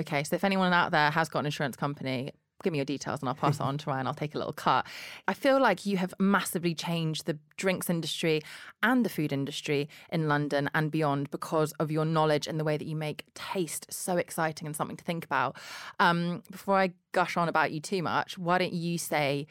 [0.00, 2.30] Okay, so if anyone out there has got an insurance company,
[2.62, 4.06] give me your details and I'll pass it on to Ryan.
[4.06, 4.86] I'll take a little cut.
[5.28, 8.42] I feel like you have massively changed the drinks industry
[8.82, 12.76] and the food industry in London and beyond because of your knowledge and the way
[12.76, 15.56] that you make taste so exciting and something to think about.
[16.00, 19.46] Um, before I gush on about you too much, why don't you say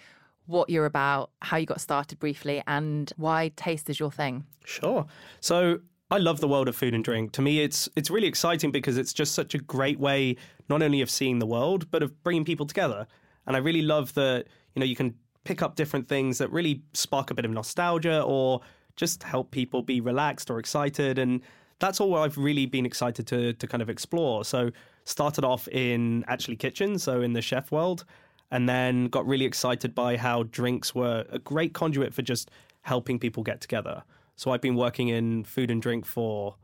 [0.47, 4.45] what you're about, how you got started briefly, and why taste is your thing?
[4.65, 5.05] Sure.
[5.39, 5.79] So
[6.11, 7.31] I love the world of food and drink.
[7.33, 10.35] To me, it's it's really exciting because it's just such a great way
[10.67, 13.07] not only of seeing the world but of bringing people together.
[13.47, 16.83] And I really love that you know you can pick up different things that really
[16.93, 18.59] spark a bit of nostalgia or
[18.97, 21.17] just help people be relaxed or excited.
[21.17, 21.41] And
[21.79, 24.43] that's all I've really been excited to to kind of explore.
[24.43, 24.69] So
[25.05, 28.03] started off in actually kitchen, so in the chef world,
[28.51, 33.17] and then got really excited by how drinks were a great conduit for just helping
[33.17, 34.03] people get together.
[34.41, 36.55] So I've been working in food and drink for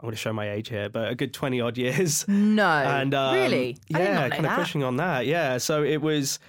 [0.00, 2.26] I'm going to show my age here, but a good 20 odd years.
[2.26, 4.58] No, And um, really, yeah, did not know kind that.
[4.58, 5.24] of pushing on that.
[5.24, 6.40] Yeah, so it was,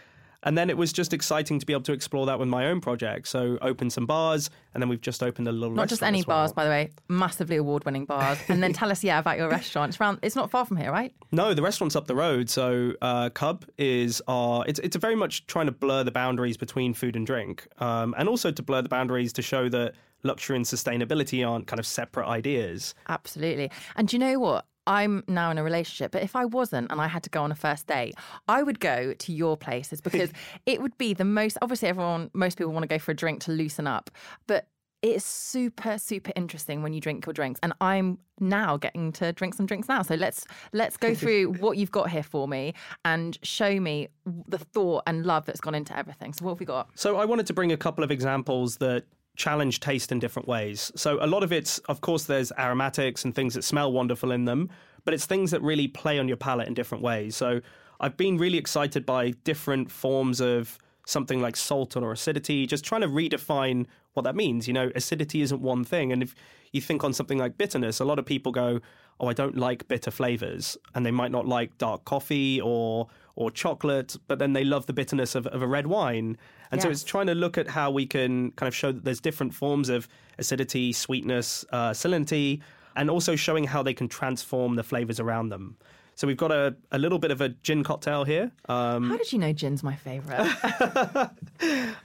[0.41, 2.81] and then it was just exciting to be able to explore that with my own
[2.81, 3.27] project.
[3.27, 5.75] So open some bars, and then we've just opened a little.
[5.75, 6.37] Not just any well.
[6.37, 8.39] bars, by the way, massively award-winning bars.
[8.47, 9.91] And then tell us, yeah, about your restaurant.
[9.91, 10.19] It's around.
[10.23, 11.13] It's not far from here, right?
[11.31, 12.49] No, the restaurant's up the road.
[12.49, 14.65] So uh, Cub is our.
[14.67, 18.27] It's it's very much trying to blur the boundaries between food and drink, um, and
[18.27, 19.93] also to blur the boundaries to show that
[20.27, 22.93] luxury and sustainability aren't kind of separate ideas.
[23.09, 23.71] Absolutely.
[23.95, 24.65] And do you know what?
[24.87, 27.51] I'm now in a relationship, but if I wasn't and I had to go on
[27.51, 28.15] a first date,
[28.47, 30.31] I would go to your places because
[30.65, 31.57] it would be the most.
[31.61, 34.09] Obviously, everyone, most people want to go for a drink to loosen up,
[34.47, 34.67] but
[35.03, 37.59] it's super, super interesting when you drink your drinks.
[37.61, 40.01] And I'm now getting to drink some drinks now.
[40.01, 42.73] So let's let's go through what you've got here for me
[43.05, 44.07] and show me
[44.47, 46.33] the thought and love that's gone into everything.
[46.33, 46.89] So what have we got?
[46.95, 49.05] So I wanted to bring a couple of examples that
[49.37, 50.91] challenge taste in different ways.
[50.95, 54.45] So a lot of it's, of course, there's aromatics and things that smell wonderful in
[54.45, 54.69] them,
[55.05, 57.35] but it's things that really play on your palate in different ways.
[57.35, 57.61] So
[57.99, 63.01] I've been really excited by different forms of something like salt or acidity, just trying
[63.01, 64.67] to redefine what that means.
[64.67, 66.11] You know, acidity isn't one thing.
[66.11, 66.35] And if
[66.73, 68.81] you think on something like bitterness, a lot of people go,
[69.19, 70.77] Oh, I don't like bitter flavors.
[70.93, 74.93] And they might not like dark coffee or or chocolate, but then they love the
[74.93, 76.35] bitterness of, of a red wine.
[76.71, 79.21] And so it's trying to look at how we can kind of show that there's
[79.21, 80.07] different forms of
[80.39, 82.61] acidity, sweetness, uh, salinity,
[82.95, 85.77] and also showing how they can transform the flavors around them.
[86.15, 88.51] So we've got a, a little bit of a gin cocktail here.
[88.67, 90.41] Um, How did you know gin's my favourite?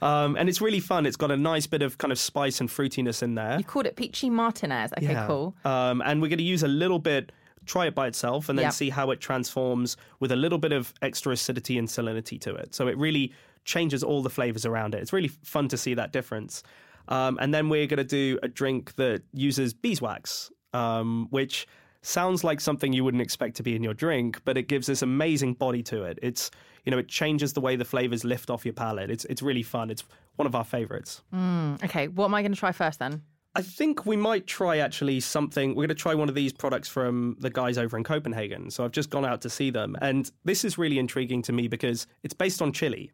[0.03, 1.07] um, and it's really fun.
[1.07, 3.57] It's got a nice bit of kind of spice and fruitiness in there.
[3.57, 4.91] you called it Peachy Martinez.
[4.99, 5.25] Okay, Yeah.
[5.25, 5.55] cool.
[5.65, 7.31] Um, and we're going to use a little bit,
[7.65, 8.73] try it by itself, and then Yep.
[8.73, 12.73] see how it transforms with a little bit of extra acidity and salinity to it.
[12.75, 13.33] So it really
[13.65, 15.01] changes all the flavors around it.
[15.01, 16.63] It's really fun to see that difference.
[17.07, 21.67] Um, and then we're going to do a drink that uses beeswax, um, which
[22.01, 25.01] sounds like something you wouldn't expect to be in your drink, but it gives this
[25.01, 26.19] amazing body to it.
[26.21, 26.51] It's
[26.85, 29.09] you know it changes the way the flavors lift off your palate.
[29.09, 29.89] It's it's really fun.
[29.89, 30.03] It's
[30.35, 31.21] one of our favorites.
[31.83, 33.21] Okay, what am I going to try first then?
[33.55, 35.69] I think we might try actually something.
[35.71, 38.71] We're going to try one of these products from the guys over in Copenhagen.
[38.71, 41.67] So I've just gone out to see them, and this is really intriguing to me
[41.67, 43.11] because it's based on chili.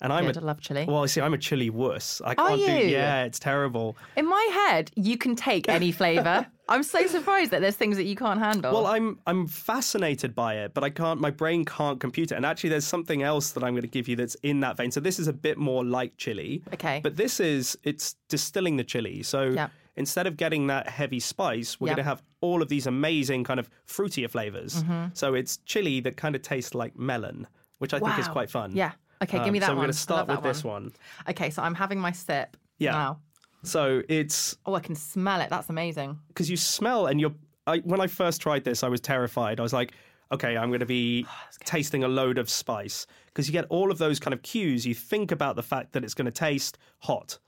[0.00, 0.84] And I'm Good, a I love chili.
[0.86, 2.20] Well, see, I'm a chili wuss.
[2.24, 2.70] I Are can't do.
[2.70, 2.88] you?
[2.88, 3.96] Yeah, it's terrible.
[4.16, 6.46] In my head, you can take any flavour.
[6.68, 8.72] I'm so surprised that there's things that you can't handle.
[8.74, 11.20] Well, I'm I'm fascinated by it, but I can't.
[11.20, 12.34] My brain can't compute it.
[12.34, 14.90] And actually, there's something else that I'm going to give you that's in that vein.
[14.90, 16.62] So this is a bit more like chili.
[16.74, 17.00] Okay.
[17.02, 19.22] But this is it's distilling the chili.
[19.22, 19.70] So Yep.
[19.96, 21.96] instead of getting that heavy spice, we're Yep.
[21.96, 24.82] going to have all of these amazing kind of fruitier flavors.
[24.82, 25.06] Mm-hmm.
[25.14, 27.46] So it's chili that kind of tastes like melon,
[27.78, 28.72] which I think is quite fun.
[28.74, 28.92] Yeah.
[29.22, 30.92] Okay, give me Um, that so I'm going to start with this one.
[31.28, 32.92] Okay, so I'm having my sip Yeah.
[32.92, 33.20] now.
[33.62, 35.50] So it's Oh, I can smell it.
[35.50, 36.18] That's amazing.
[36.28, 37.34] because you smell and you're.
[37.66, 39.58] I, when I first tried this, I was terrified.
[39.58, 39.92] I was like,
[40.30, 41.26] okay, I'm going to be
[41.64, 44.86] tasting a load of spice because you get all of those kind of cues.
[44.86, 47.38] You think about the fact that it's going to taste hot.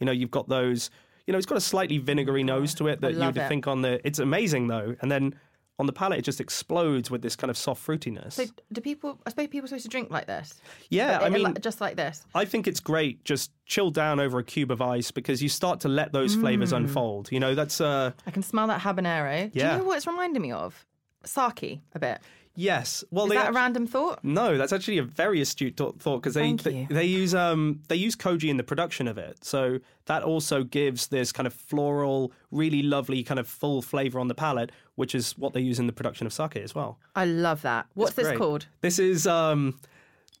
[0.00, 0.90] You know, you've got those.
[1.26, 3.48] You know, it's got a slightly vinegary nose to it that you would it.
[3.48, 4.00] think on the.
[4.06, 5.34] It's amazing though, and then
[5.78, 8.32] on the palate, it just explodes with this kind of soft fruitiness.
[8.32, 9.18] So, do people?
[9.26, 10.54] I suppose people are supposed to drink like this.
[10.90, 12.24] yeah, I mean, just like this.
[12.34, 13.24] I think it's great.
[13.24, 16.72] Just chill down over a cube of ice because you start to let those flavors
[16.72, 16.78] Mm.
[16.78, 17.30] unfold.
[17.30, 19.52] You know, that's uh I can smell that habanero.
[19.52, 19.72] Do Yeah.
[19.74, 20.84] you know what it's reminding me of?
[21.24, 22.20] Sake, a bit.
[22.58, 23.04] Yes.
[23.10, 24.22] Well, Is that act- a random thought?
[24.24, 27.96] No, that's actually a very astute th- thought because they, they they use um they
[27.96, 32.32] use koji in the production of it, so that also gives this kind of floral,
[32.50, 35.86] really lovely kind of full flavor on the palate, which is what they use in
[35.86, 36.98] the production of sake as well.
[37.14, 37.86] I love that.
[37.94, 38.38] What's It's this great.
[38.38, 38.66] called?
[38.80, 39.78] This is um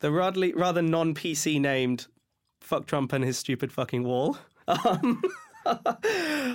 [0.00, 2.06] the rather rather non PC named
[2.60, 4.36] "Fuck Trump and His Stupid Fucking Wall."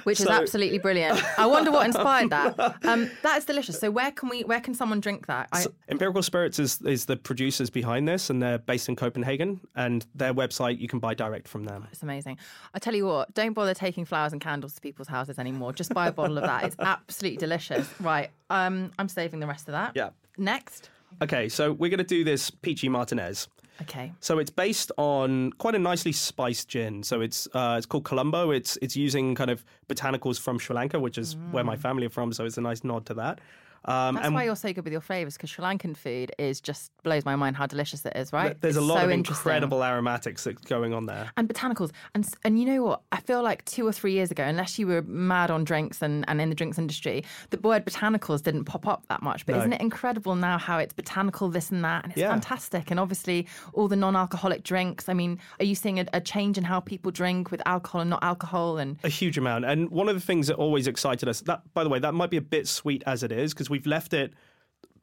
[0.03, 1.21] Which is absolutely brilliant.
[1.39, 2.53] I wonder what inspired that.
[2.83, 3.79] Um, that is delicious.
[3.79, 4.43] So where can we?
[4.43, 5.47] Where can someone drink that?
[5.51, 9.61] I, Empirical Spirits is is the producers behind this, and they're based in Copenhagen.
[9.75, 11.87] And their website you can buy direct from them.
[11.91, 12.37] It's amazing.
[12.73, 15.73] I tell you what, don't bother taking flowers and candles to people's houses anymore.
[15.73, 16.63] Just buy a bottle of that.
[16.65, 17.87] It's absolutely delicious.
[17.99, 18.29] Right.
[18.49, 19.93] Um, I'm saving the rest of that.
[19.95, 20.09] Yeah.
[20.37, 20.89] Next.
[21.21, 23.47] Okay, so we're going to do this peachy Martinez.
[23.81, 24.13] Okay.
[24.19, 27.03] So it's based on quite a nicely spiced gin.
[27.03, 28.51] So it's uh, it's called Colombo.
[28.51, 32.11] It's it's using kind of botanicals from Sri Lanka, which is where my family are
[32.11, 32.33] from.
[32.33, 33.39] So it's a nice nod to that.
[33.85, 36.61] Um, That's and why you're so good with your flavors because Sri Lankan food is
[36.61, 38.59] just blows my mind how delicious it is, right?
[38.61, 41.31] there's It's a lot so of incredible aromatics that's going on there.
[41.37, 44.43] and botanicals and and you know what i feel like two or three years ago
[44.43, 48.41] unless you were mad on drinks and, and in the drinks industry the word botanicals
[48.41, 49.59] didn't pop up that much but No.
[49.59, 52.29] isn't it incredible now how it's botanical this and that and it's Yeah.
[52.29, 56.57] fantastic and obviously all the non-alcoholic drinks i mean are you seeing a, a change
[56.57, 59.65] in how people drink with alcohol and not alcohol and A huge amount.
[59.65, 62.29] And one of the things that always excited us, that by the way, that might
[62.29, 64.33] be a bit sweet as it is, because we've left it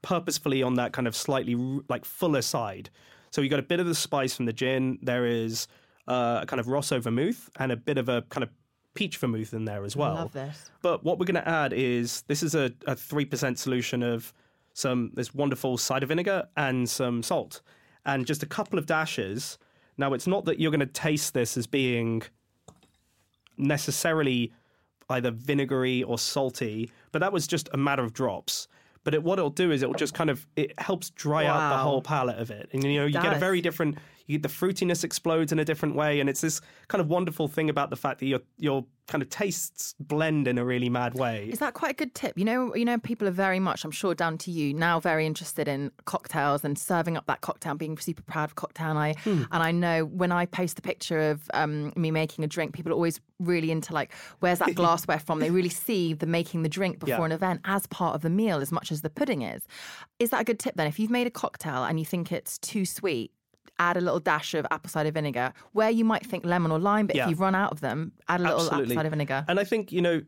[0.02, 1.56] purposefully on that kind of slightly
[1.88, 2.88] like fuller side.
[3.30, 4.98] So you got a bit of the spice from the gin.
[5.02, 5.66] There is
[6.06, 8.50] uh, a kind of Rosso vermouth and a bit of a kind of
[8.94, 10.14] peach vermouth in there as well.
[10.14, 10.70] love this.
[10.82, 14.32] But what we're going to add is this is a, a 3% solution of
[14.72, 17.60] some this wonderful cider vinegar and some salt
[18.06, 19.58] and just a couple of dashes.
[19.98, 22.22] Now, it's not that you're going to taste this as being
[23.58, 24.52] necessarily
[25.10, 28.68] either vinegary or salty, but that was just a matter of drops.
[29.02, 31.78] But it, what it'll do is it'll just kind of it helps dry out the
[31.78, 33.98] whole palette of it, and you know you get a very different.
[34.30, 37.68] You, the fruitiness explodes in a different way, and it's this kind of wonderful thing
[37.70, 41.48] about the fact that your your kind of tastes blend in a really mad way.
[41.52, 42.38] Is that quite a good tip?
[42.38, 45.26] You know, you know, people are very much, I'm sure, down to you now, very
[45.26, 48.90] interested in cocktails and serving up that cocktail, being super proud of cocktail.
[48.90, 49.42] And I Hmm.
[49.50, 52.92] and I know when I post the picture of um, me making a drink, people
[52.92, 55.40] are always really into like, where's that glassware from?
[55.40, 57.24] They really see the making the drink before Yeah.
[57.24, 59.62] an event as part of the meal as much as the pudding is.
[60.20, 60.86] Is that a good tip then?
[60.86, 63.32] If you've made a cocktail and you think it's too sweet.
[63.80, 67.06] Add a little dash of apple cider vinegar, where you might think lemon or lime,
[67.06, 67.24] but Yeah.
[67.24, 69.44] if you've run out of them, add a little apple cider vinegar.
[69.48, 70.20] And I think, you know,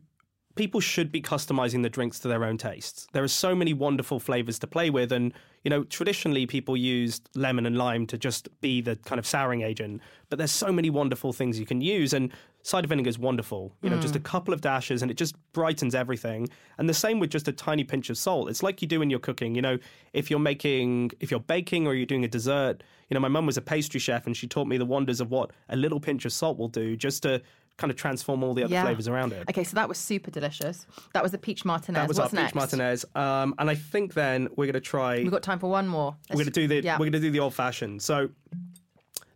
[0.55, 3.07] people should be customizing the drinks to their own tastes.
[3.13, 5.11] There are so many wonderful flavors to play with.
[5.11, 5.33] And,
[5.63, 9.61] you know, traditionally people used lemon and lime to just be the kind of souring
[9.61, 10.01] agent.
[10.29, 12.13] But there's so many wonderful things you can use.
[12.13, 12.31] And
[12.63, 13.73] cider vinegar is wonderful.
[13.81, 16.47] You know, just a couple of dashes and it just brightens everything.
[16.77, 18.49] And the same with just a tiny pinch of salt.
[18.49, 19.53] It's like you do in your cooking.
[19.53, 19.77] You know,
[20.13, 23.45] if you're making, if you're baking or you're doing a dessert, you know, my mum
[23.45, 26.23] was a pastry chef and she taught me the wonders of what a little pinch
[26.25, 27.41] of salt will do just to
[27.75, 29.49] kind of transform all the other flavors around it.
[29.49, 30.85] Okay, so that was super delicious.
[31.13, 31.99] That was the peach martinez.
[31.99, 32.51] That was What's our next?
[32.51, 35.17] peach martinez, um, and I think then we're going to try.
[35.17, 36.15] We've got time for one more.
[36.29, 36.93] we're going to do the Yeah.
[36.93, 38.01] we're going to do the old fashioned.
[38.03, 38.29] So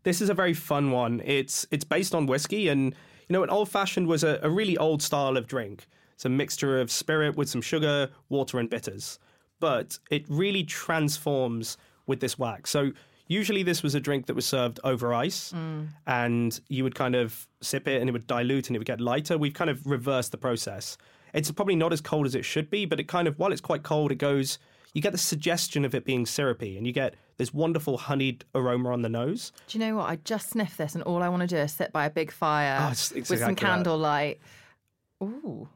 [0.04, 1.22] this is a very fun one.
[1.26, 2.96] It's it's based on whiskey, and
[3.28, 5.88] you know, an old fashioned was a, a really old style of drink.
[6.14, 9.20] It's a mixture of spirit with some sugar, water, and bitters.
[9.60, 12.70] But it really transforms with this wax.
[12.70, 12.92] So
[13.28, 15.88] usually this was a drink that was served over ice, mm.
[16.06, 19.02] and you would kind of sip it, and it would dilute, and it would get
[19.02, 19.38] lighter.
[19.38, 20.98] We've kind of reversed the process.
[21.34, 23.62] It's probably not as cold as it should be, but it kind of while it's
[23.62, 24.58] quite cold, it goes
[24.98, 28.92] you get the suggestion of it being syrupy and you get this wonderful honeyed aroma
[28.92, 29.52] on the nose.
[29.68, 30.10] Do you know what?
[30.10, 32.32] I just sniffed this, and all I want to do is sit by a big
[32.32, 33.74] fire Oh, it's- it's with some exactly that.
[33.76, 34.40] candlelight.
[35.24, 35.68] Ooh.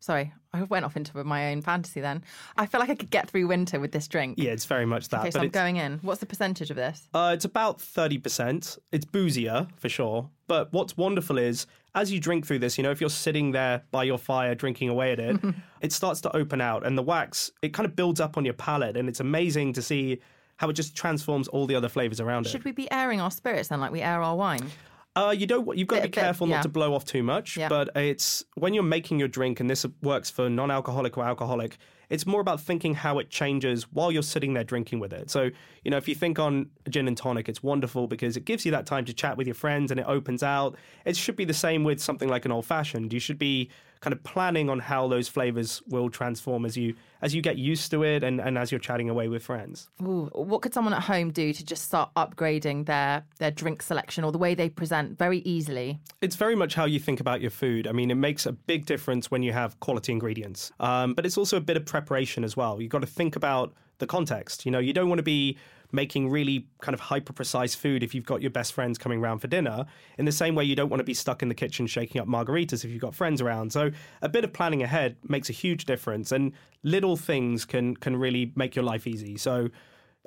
[0.00, 2.22] Sorry, I went off into my own fantasy then.
[2.56, 4.36] I feel like I could get through winter with this drink.
[4.38, 5.20] Yeah, it's very much that.
[5.22, 5.98] Okay, so I'm going in.
[6.02, 7.08] What's the percentage of this?
[7.14, 8.78] uh, it's about 30%.
[8.92, 10.30] It's boozier for sure.
[10.46, 13.82] But what's wonderful is as you drink through this, you know, if you're sitting there
[13.90, 15.36] by your fire drinking away at it,
[15.80, 18.54] it starts to open out and the wax, it kind of builds up on your
[18.54, 18.96] palate.
[18.96, 20.20] And it's amazing to see
[20.58, 22.50] how it just transforms all the other flavors around it.
[22.50, 24.70] Should we be airing our spirits then, like we air our wine?
[25.16, 25.76] Uh, you don't.
[25.76, 26.56] You've got to be Bit- bit- careful yeah.
[26.56, 27.56] not to blow off too much.
[27.56, 27.68] Yeah.
[27.68, 31.78] But it's when you're making your drink, and this works for non-alcoholic or alcoholic.
[32.08, 35.28] It's more about thinking how it changes while you're sitting there drinking with it.
[35.30, 35.50] So
[35.84, 38.70] you know, if you think on gin and tonic, it's wonderful because it gives you
[38.72, 40.76] that time to chat with your friends and it opens out.
[41.04, 43.12] It should be the same with something like an old fashioned.
[43.12, 43.70] You should be
[44.00, 47.90] kind of planning on how those flavors will transform as you as you get used
[47.90, 49.90] to it and, and as you're chatting away with friends.
[50.02, 54.24] Ooh, what could someone at home do to just start upgrading their their drink selection
[54.24, 55.98] or the way they present very easily?
[56.20, 57.86] It's very much how you think about your food.
[57.86, 61.38] I mean, it makes a big difference when you have quality ingredients, um, but it's
[61.38, 62.80] also a bit of preparation as well.
[62.80, 64.64] You've got to think about the context.
[64.64, 65.56] You know, you don't want to be
[65.92, 69.38] making really kind of hyper precise food if you've got your best friends coming around
[69.38, 69.86] for dinner.
[70.18, 72.28] In the same way, you don't want to be stuck in the kitchen shaking up
[72.28, 73.72] margaritas if you've got friends around.
[73.72, 73.90] So,
[74.22, 78.52] a bit of planning ahead makes a huge difference, and little things can can really
[78.54, 79.36] make your life easy.
[79.36, 79.70] So,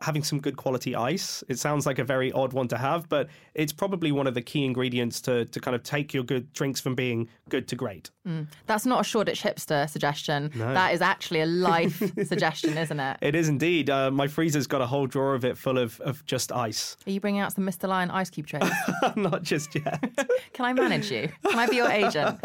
[0.01, 1.43] having some good quality ice.
[1.47, 4.41] It sounds like a very odd one to have, but it's probably one of the
[4.41, 8.09] key ingredients to, to kind of take your good drinks from being good to great.
[8.67, 10.51] That's not a Shoreditch hipster suggestion.
[10.55, 13.17] That is actually a life suggestion, isn't it?
[13.21, 13.89] It is indeed.
[13.89, 16.97] Uh, my freezer's got a whole drawer of it full of, of just ice.
[17.07, 17.87] Are you bringing out some Mr.
[17.89, 18.69] Lyan ice cube trays?
[19.15, 20.03] Not just yet.
[20.53, 21.29] Can I manage you?
[21.47, 22.39] Can I be your agent?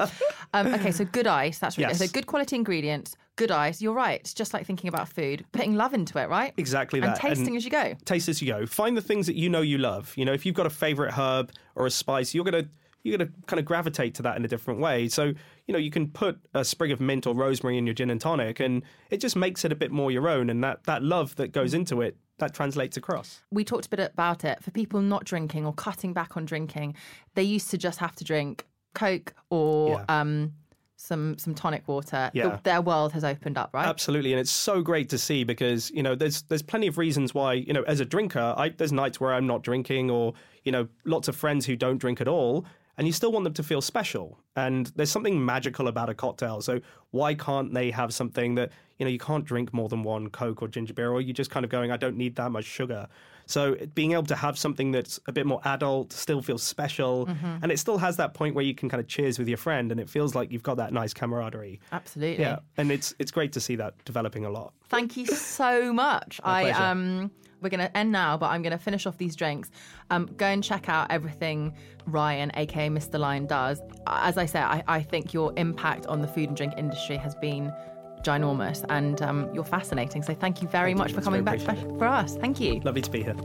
[0.54, 1.58] Um, okay, so good ice.
[1.58, 1.98] That's really Yes.
[1.98, 3.16] so good quality ingredients.
[3.36, 3.82] Good ice.
[3.82, 4.18] You're right.
[4.20, 6.52] It's just like thinking about food, putting love into it, right?
[6.56, 7.08] Exactly that.
[7.10, 7.94] And tasting And- as you go.
[8.04, 8.66] taste as you go.
[8.66, 10.12] Find the things that you know you love.
[10.16, 12.64] You know, if you've got a favorite herb or a spice, you're gonna
[13.02, 15.06] you're gonna kind of gravitate to that in a different way.
[15.08, 15.26] So
[15.66, 18.20] you know, you can put a sprig of mint or rosemary in your gin and
[18.20, 20.48] tonic, and it just makes it a bit more your own.
[20.50, 23.42] And that that love that goes into it that translates across.
[23.50, 26.94] we talked a bit about it for people not drinking or cutting back on drinking
[27.34, 30.20] they used to just have to drink coke or Yeah.
[30.20, 30.52] um,
[30.96, 32.58] some some tonic water Yeah.
[32.62, 36.02] their world has opened up right Absolutely, and it's so great to see because you
[36.02, 39.20] know there's there's plenty of reasons why you know as a drinker, I, there's nights
[39.20, 40.32] where I'm not drinking, or
[40.64, 42.64] you know lots of friends who don't drink at all,
[42.96, 44.38] and you still want them to feel special.
[44.56, 46.62] And there's something magical about a cocktail.
[46.62, 46.80] So
[47.10, 50.62] why can't they have something that you know you can't drink more than one Coke
[50.62, 53.06] or ginger beer, or you're just kind of going, I don't need that much sugar.
[53.46, 57.28] So being able to have something that's a bit more adult, still feels special,
[57.62, 59.90] and it still has that point where you can kind of cheers with your friend,
[59.92, 61.80] and it feels like you've got that nice camaraderie.
[61.92, 64.72] absolutely Yeah, and it's it's great to see that developing a lot.
[64.88, 66.82] thank you so much i pleasure.
[66.82, 67.30] um
[67.62, 69.70] we're going to end now but i'm going to finish off these drinks
[70.10, 71.74] um go and check out everything
[72.06, 76.28] ryan aka mr Lyan does as i say i, I think your impact on the
[76.28, 77.72] food and drink industry has been
[78.26, 82.36] ginormous and um, you're fascinating so thank you very much for coming back for us
[82.36, 83.36] thank you Lovely to be here.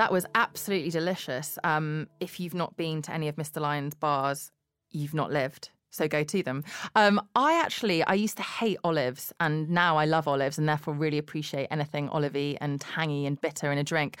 [0.00, 1.58] That was absolutely delicious.
[1.62, 3.60] Um, if you've not been to any of Mr.
[3.60, 4.50] Lyan's bars,
[4.90, 5.68] you've not lived.
[5.90, 6.64] So go to them.
[6.94, 10.94] Um, I actually, I used to hate olives, and now I love olives, and therefore
[10.94, 14.16] really appreciate anything olivey and tangy and bitter in a drink.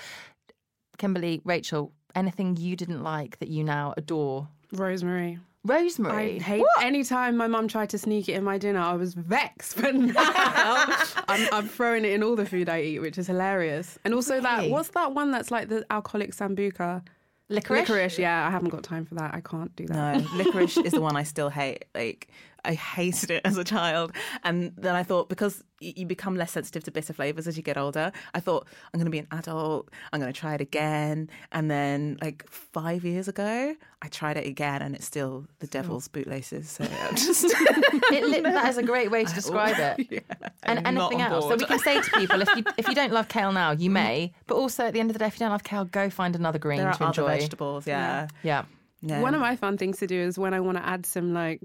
[0.98, 4.48] Kimberly, Rachel, anything you didn't like that you now adore?
[4.72, 5.38] Rosemary.
[5.64, 6.36] Rosemary.
[6.36, 8.80] I hate any time my mum tried to sneak it in my dinner.
[8.80, 10.86] I was vexed, but now
[11.28, 13.98] I'm, I'm throwing it in all the food I eat, which is hilarious.
[14.04, 14.70] And also that Really?
[14.70, 17.02] what's that one that's like the alcoholic sambuca?
[17.50, 17.80] licorice.
[17.88, 18.18] Licorice.
[18.18, 19.34] Yeah, I haven't got time for that.
[19.34, 20.18] I can't do that.
[20.22, 21.84] No, licorice is the one I still hate.
[21.94, 22.28] Like
[22.64, 24.12] I hated it as a child,
[24.44, 27.78] and then I thought because you become less sensitive to bitter flavors as you get
[27.78, 29.88] older, I thought I'm going to be an adult.
[30.12, 34.46] I'm going to try it again, and then like five years ago, I tried it
[34.46, 36.68] again, and it's still the devil's bootlaces.
[36.68, 40.24] So I'm just It, li- that is a great way to describe it.
[40.62, 41.44] and I'm anything else.
[41.44, 43.90] So we can say to people, if you if you don't love kale now, you
[43.90, 43.94] mm.
[43.94, 44.32] may.
[44.46, 46.36] But also at the end of the day, if you don't love kale, go find
[46.36, 47.38] another green there are to other enjoy.
[47.38, 47.86] vegetables.
[47.86, 48.64] Yeah, Yeah.
[49.00, 49.20] yeah.
[49.20, 51.60] One of my fun things to do is when I want to add some like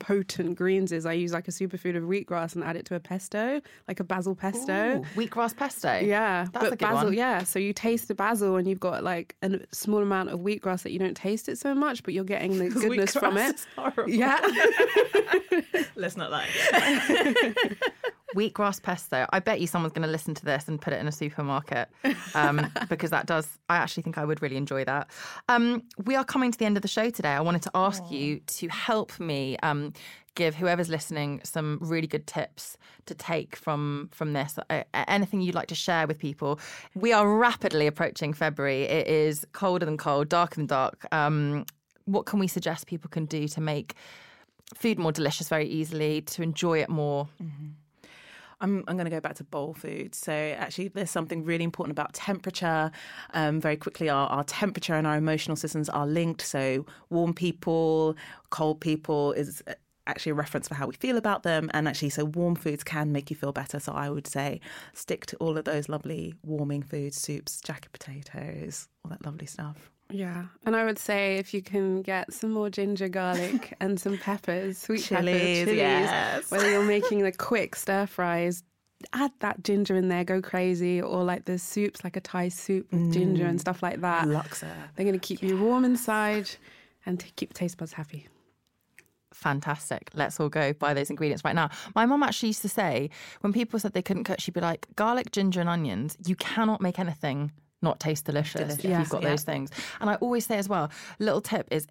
[0.00, 3.00] potent greens is I use like a superfood of wheatgrass and add it to a
[3.00, 4.96] pesto, like a basil pesto.
[4.98, 5.98] Ooh, wheatgrass pesto.
[6.00, 7.12] Yeah, That's but a good basil, one.
[7.14, 7.44] yeah.
[7.44, 10.90] So you taste the basil, and you've got like a small amount of wheatgrass that
[10.92, 13.54] you don't taste it so much, but you're getting the goodness from wheatgrass it.
[13.54, 14.10] is horrible.
[14.10, 14.40] Yeah,
[15.94, 16.48] Let's not lie.
[18.34, 19.26] Wheatgrass pesto.
[19.30, 21.88] I bet you someone's going to listen to this and put it in a supermarket
[22.34, 23.58] um, because that does.
[23.68, 25.10] I actually think I would really enjoy that.
[25.48, 27.30] Um, we are coming to the end of the show today.
[27.30, 29.92] I wanted to ask you to help me um,
[30.34, 32.76] give whoever's listening some really good tips
[33.06, 34.58] to take from from this.
[34.68, 36.60] Uh, anything you'd like to share with people?
[36.94, 38.82] We are rapidly approaching February.
[38.82, 41.06] It is colder than cold, darker than dark.
[41.12, 41.66] Um,
[42.04, 43.94] what can we suggest people can do to make
[44.74, 47.28] food more delicious very easily, to enjoy it more?
[48.60, 50.14] I'm, I'm going to go back to bowl food.
[50.14, 52.90] So, actually, there's something really important about temperature.
[53.34, 56.42] Um, very quickly, our, our temperature and our emotional systems are linked.
[56.42, 58.16] So, warm people,
[58.50, 59.62] cold people is
[60.06, 61.70] actually a reference for how we feel about them.
[61.72, 63.78] And actually, so warm foods can make you feel better.
[63.78, 64.60] So I would say
[64.92, 69.90] stick to all of those lovely warming foods, soups, jacket potatoes, all that lovely stuff.
[70.12, 74.18] Yeah, and I would say if you can get some more ginger, garlic, and some
[74.18, 76.50] peppers, sweet Chilies, peppers, chilies, yes.
[76.50, 78.62] whether you're making the quick stir fries,
[79.12, 82.90] add that ginger in there, go crazy, or like the soups, like a Thai soup
[82.92, 83.60] with ginger and mm.
[83.60, 84.28] stuff like that.
[84.28, 84.72] Luxor.
[84.96, 86.50] They're going to keep you warm inside
[87.06, 88.28] and to keep the taste buds happy.
[89.32, 90.10] Fantastic.
[90.14, 91.70] Let's all go buy those ingredients right now.
[91.94, 94.86] My mum actually used to say when people said they couldn't cook, she'd be like,
[94.96, 97.52] garlic, ginger, and onions, you cannot make anything
[97.82, 98.78] not taste delicious, Delicious.
[98.84, 98.98] if Yeah.
[99.00, 99.30] you've got Yeah.
[99.30, 99.70] those things.
[100.00, 101.86] And I always say as well, little tip is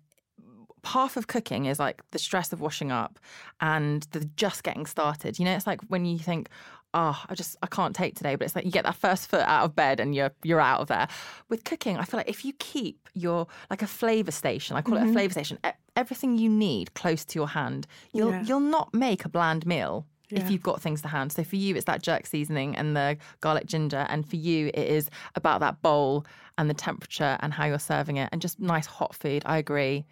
[0.85, 3.19] half of cooking is like the stress of washing up
[3.59, 5.37] and the just getting started.
[5.39, 6.47] You know, it's like when you think,
[6.93, 9.41] oh, I just I can't take today, but it's like you get that first foot
[9.41, 11.07] out of bed and you're you're out of there.
[11.49, 14.95] With cooking, I feel like if you keep your like a flavor station, I call
[14.95, 15.13] it a mm-hmm.
[15.13, 15.57] flavor station,
[15.95, 18.43] everything you need close to your hand, you'll Yeah.
[18.43, 20.05] you'll not make a bland meal.
[20.31, 21.31] If you've got things to hand.
[21.31, 24.05] So for you, it's that jerk seasoning and the garlic ginger.
[24.09, 26.25] And for you, it is about that bowl
[26.57, 29.41] and the temperature and how you're serving it and just nice hot food.
[29.45, 30.05] I agree.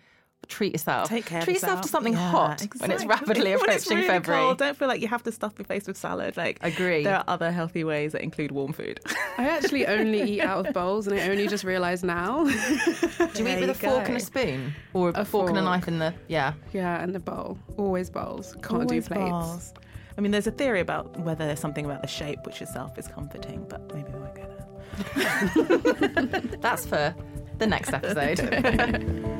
[0.47, 1.09] Treat yourself.
[1.09, 1.41] Take care.
[1.41, 3.07] Treat yourself to something Yeah, hot when it's exactly.
[3.07, 4.43] rapidly When it's approaching really February.
[4.43, 6.37] cold, don't feel like you have to stuff your face with salad.
[6.37, 7.03] Like Agree.
[7.03, 8.99] There are other healthy ways that include warm food.
[9.39, 12.43] I actually only eat out of bowls, and I only just realised now.
[12.45, 14.73] Do you There eat with you a fork and a spoon?
[14.93, 16.13] Or a, A fork, and a knife in the.
[16.27, 16.53] Yeah.
[16.71, 18.53] yeah, and the bowl, always bowls.
[18.61, 19.29] Can't Always do plates.
[19.31, 19.73] bowls.
[20.17, 23.07] I mean, there's a theory about whether there's something about the shape which itself is
[23.07, 26.57] comforting, but maybe we won't go there.
[26.59, 27.13] That's for
[27.59, 28.39] the next episode.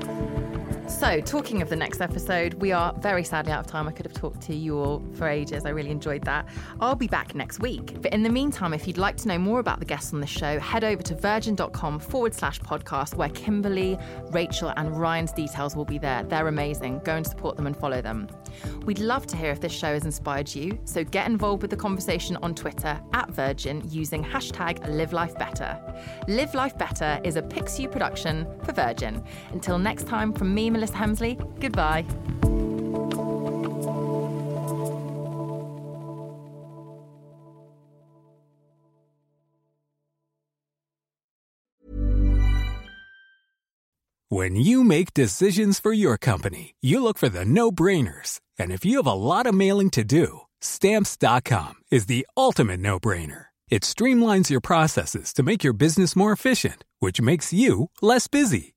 [0.87, 3.87] so, talking of the next episode, we are very sadly out of time.
[3.87, 5.65] I could have talked to you all for ages.
[5.65, 6.47] I really enjoyed that.
[6.79, 8.01] I'll be back next week.
[8.01, 10.27] But in the meantime, if you'd like to know more about the guests on the
[10.27, 13.97] show, head over to virgin.com forward slash podcast, where Kimberly,
[14.31, 16.23] Rachel, and Ryan's details will be there.
[16.23, 17.01] They're amazing.
[17.03, 18.27] Go and support them and follow them.
[18.85, 21.77] We'd love to hear if this show has inspired you, so get involved with the
[21.77, 25.77] conversation on Twitter at Virgin using hashtag Live Life Better.
[26.29, 29.21] Live Life Better is a Pixu production for Virgin.
[29.51, 32.05] Until next time, from me, Melissa Hemsley, goodbye.
[44.29, 48.39] When you make decisions for your company, you look for the no brainers.
[48.59, 52.99] And if you have a lot of mailing to do, stamps.com is the ultimate no
[52.99, 53.45] brainer.
[53.69, 58.76] It streamlines your processes to make your business more efficient, which makes you less busy.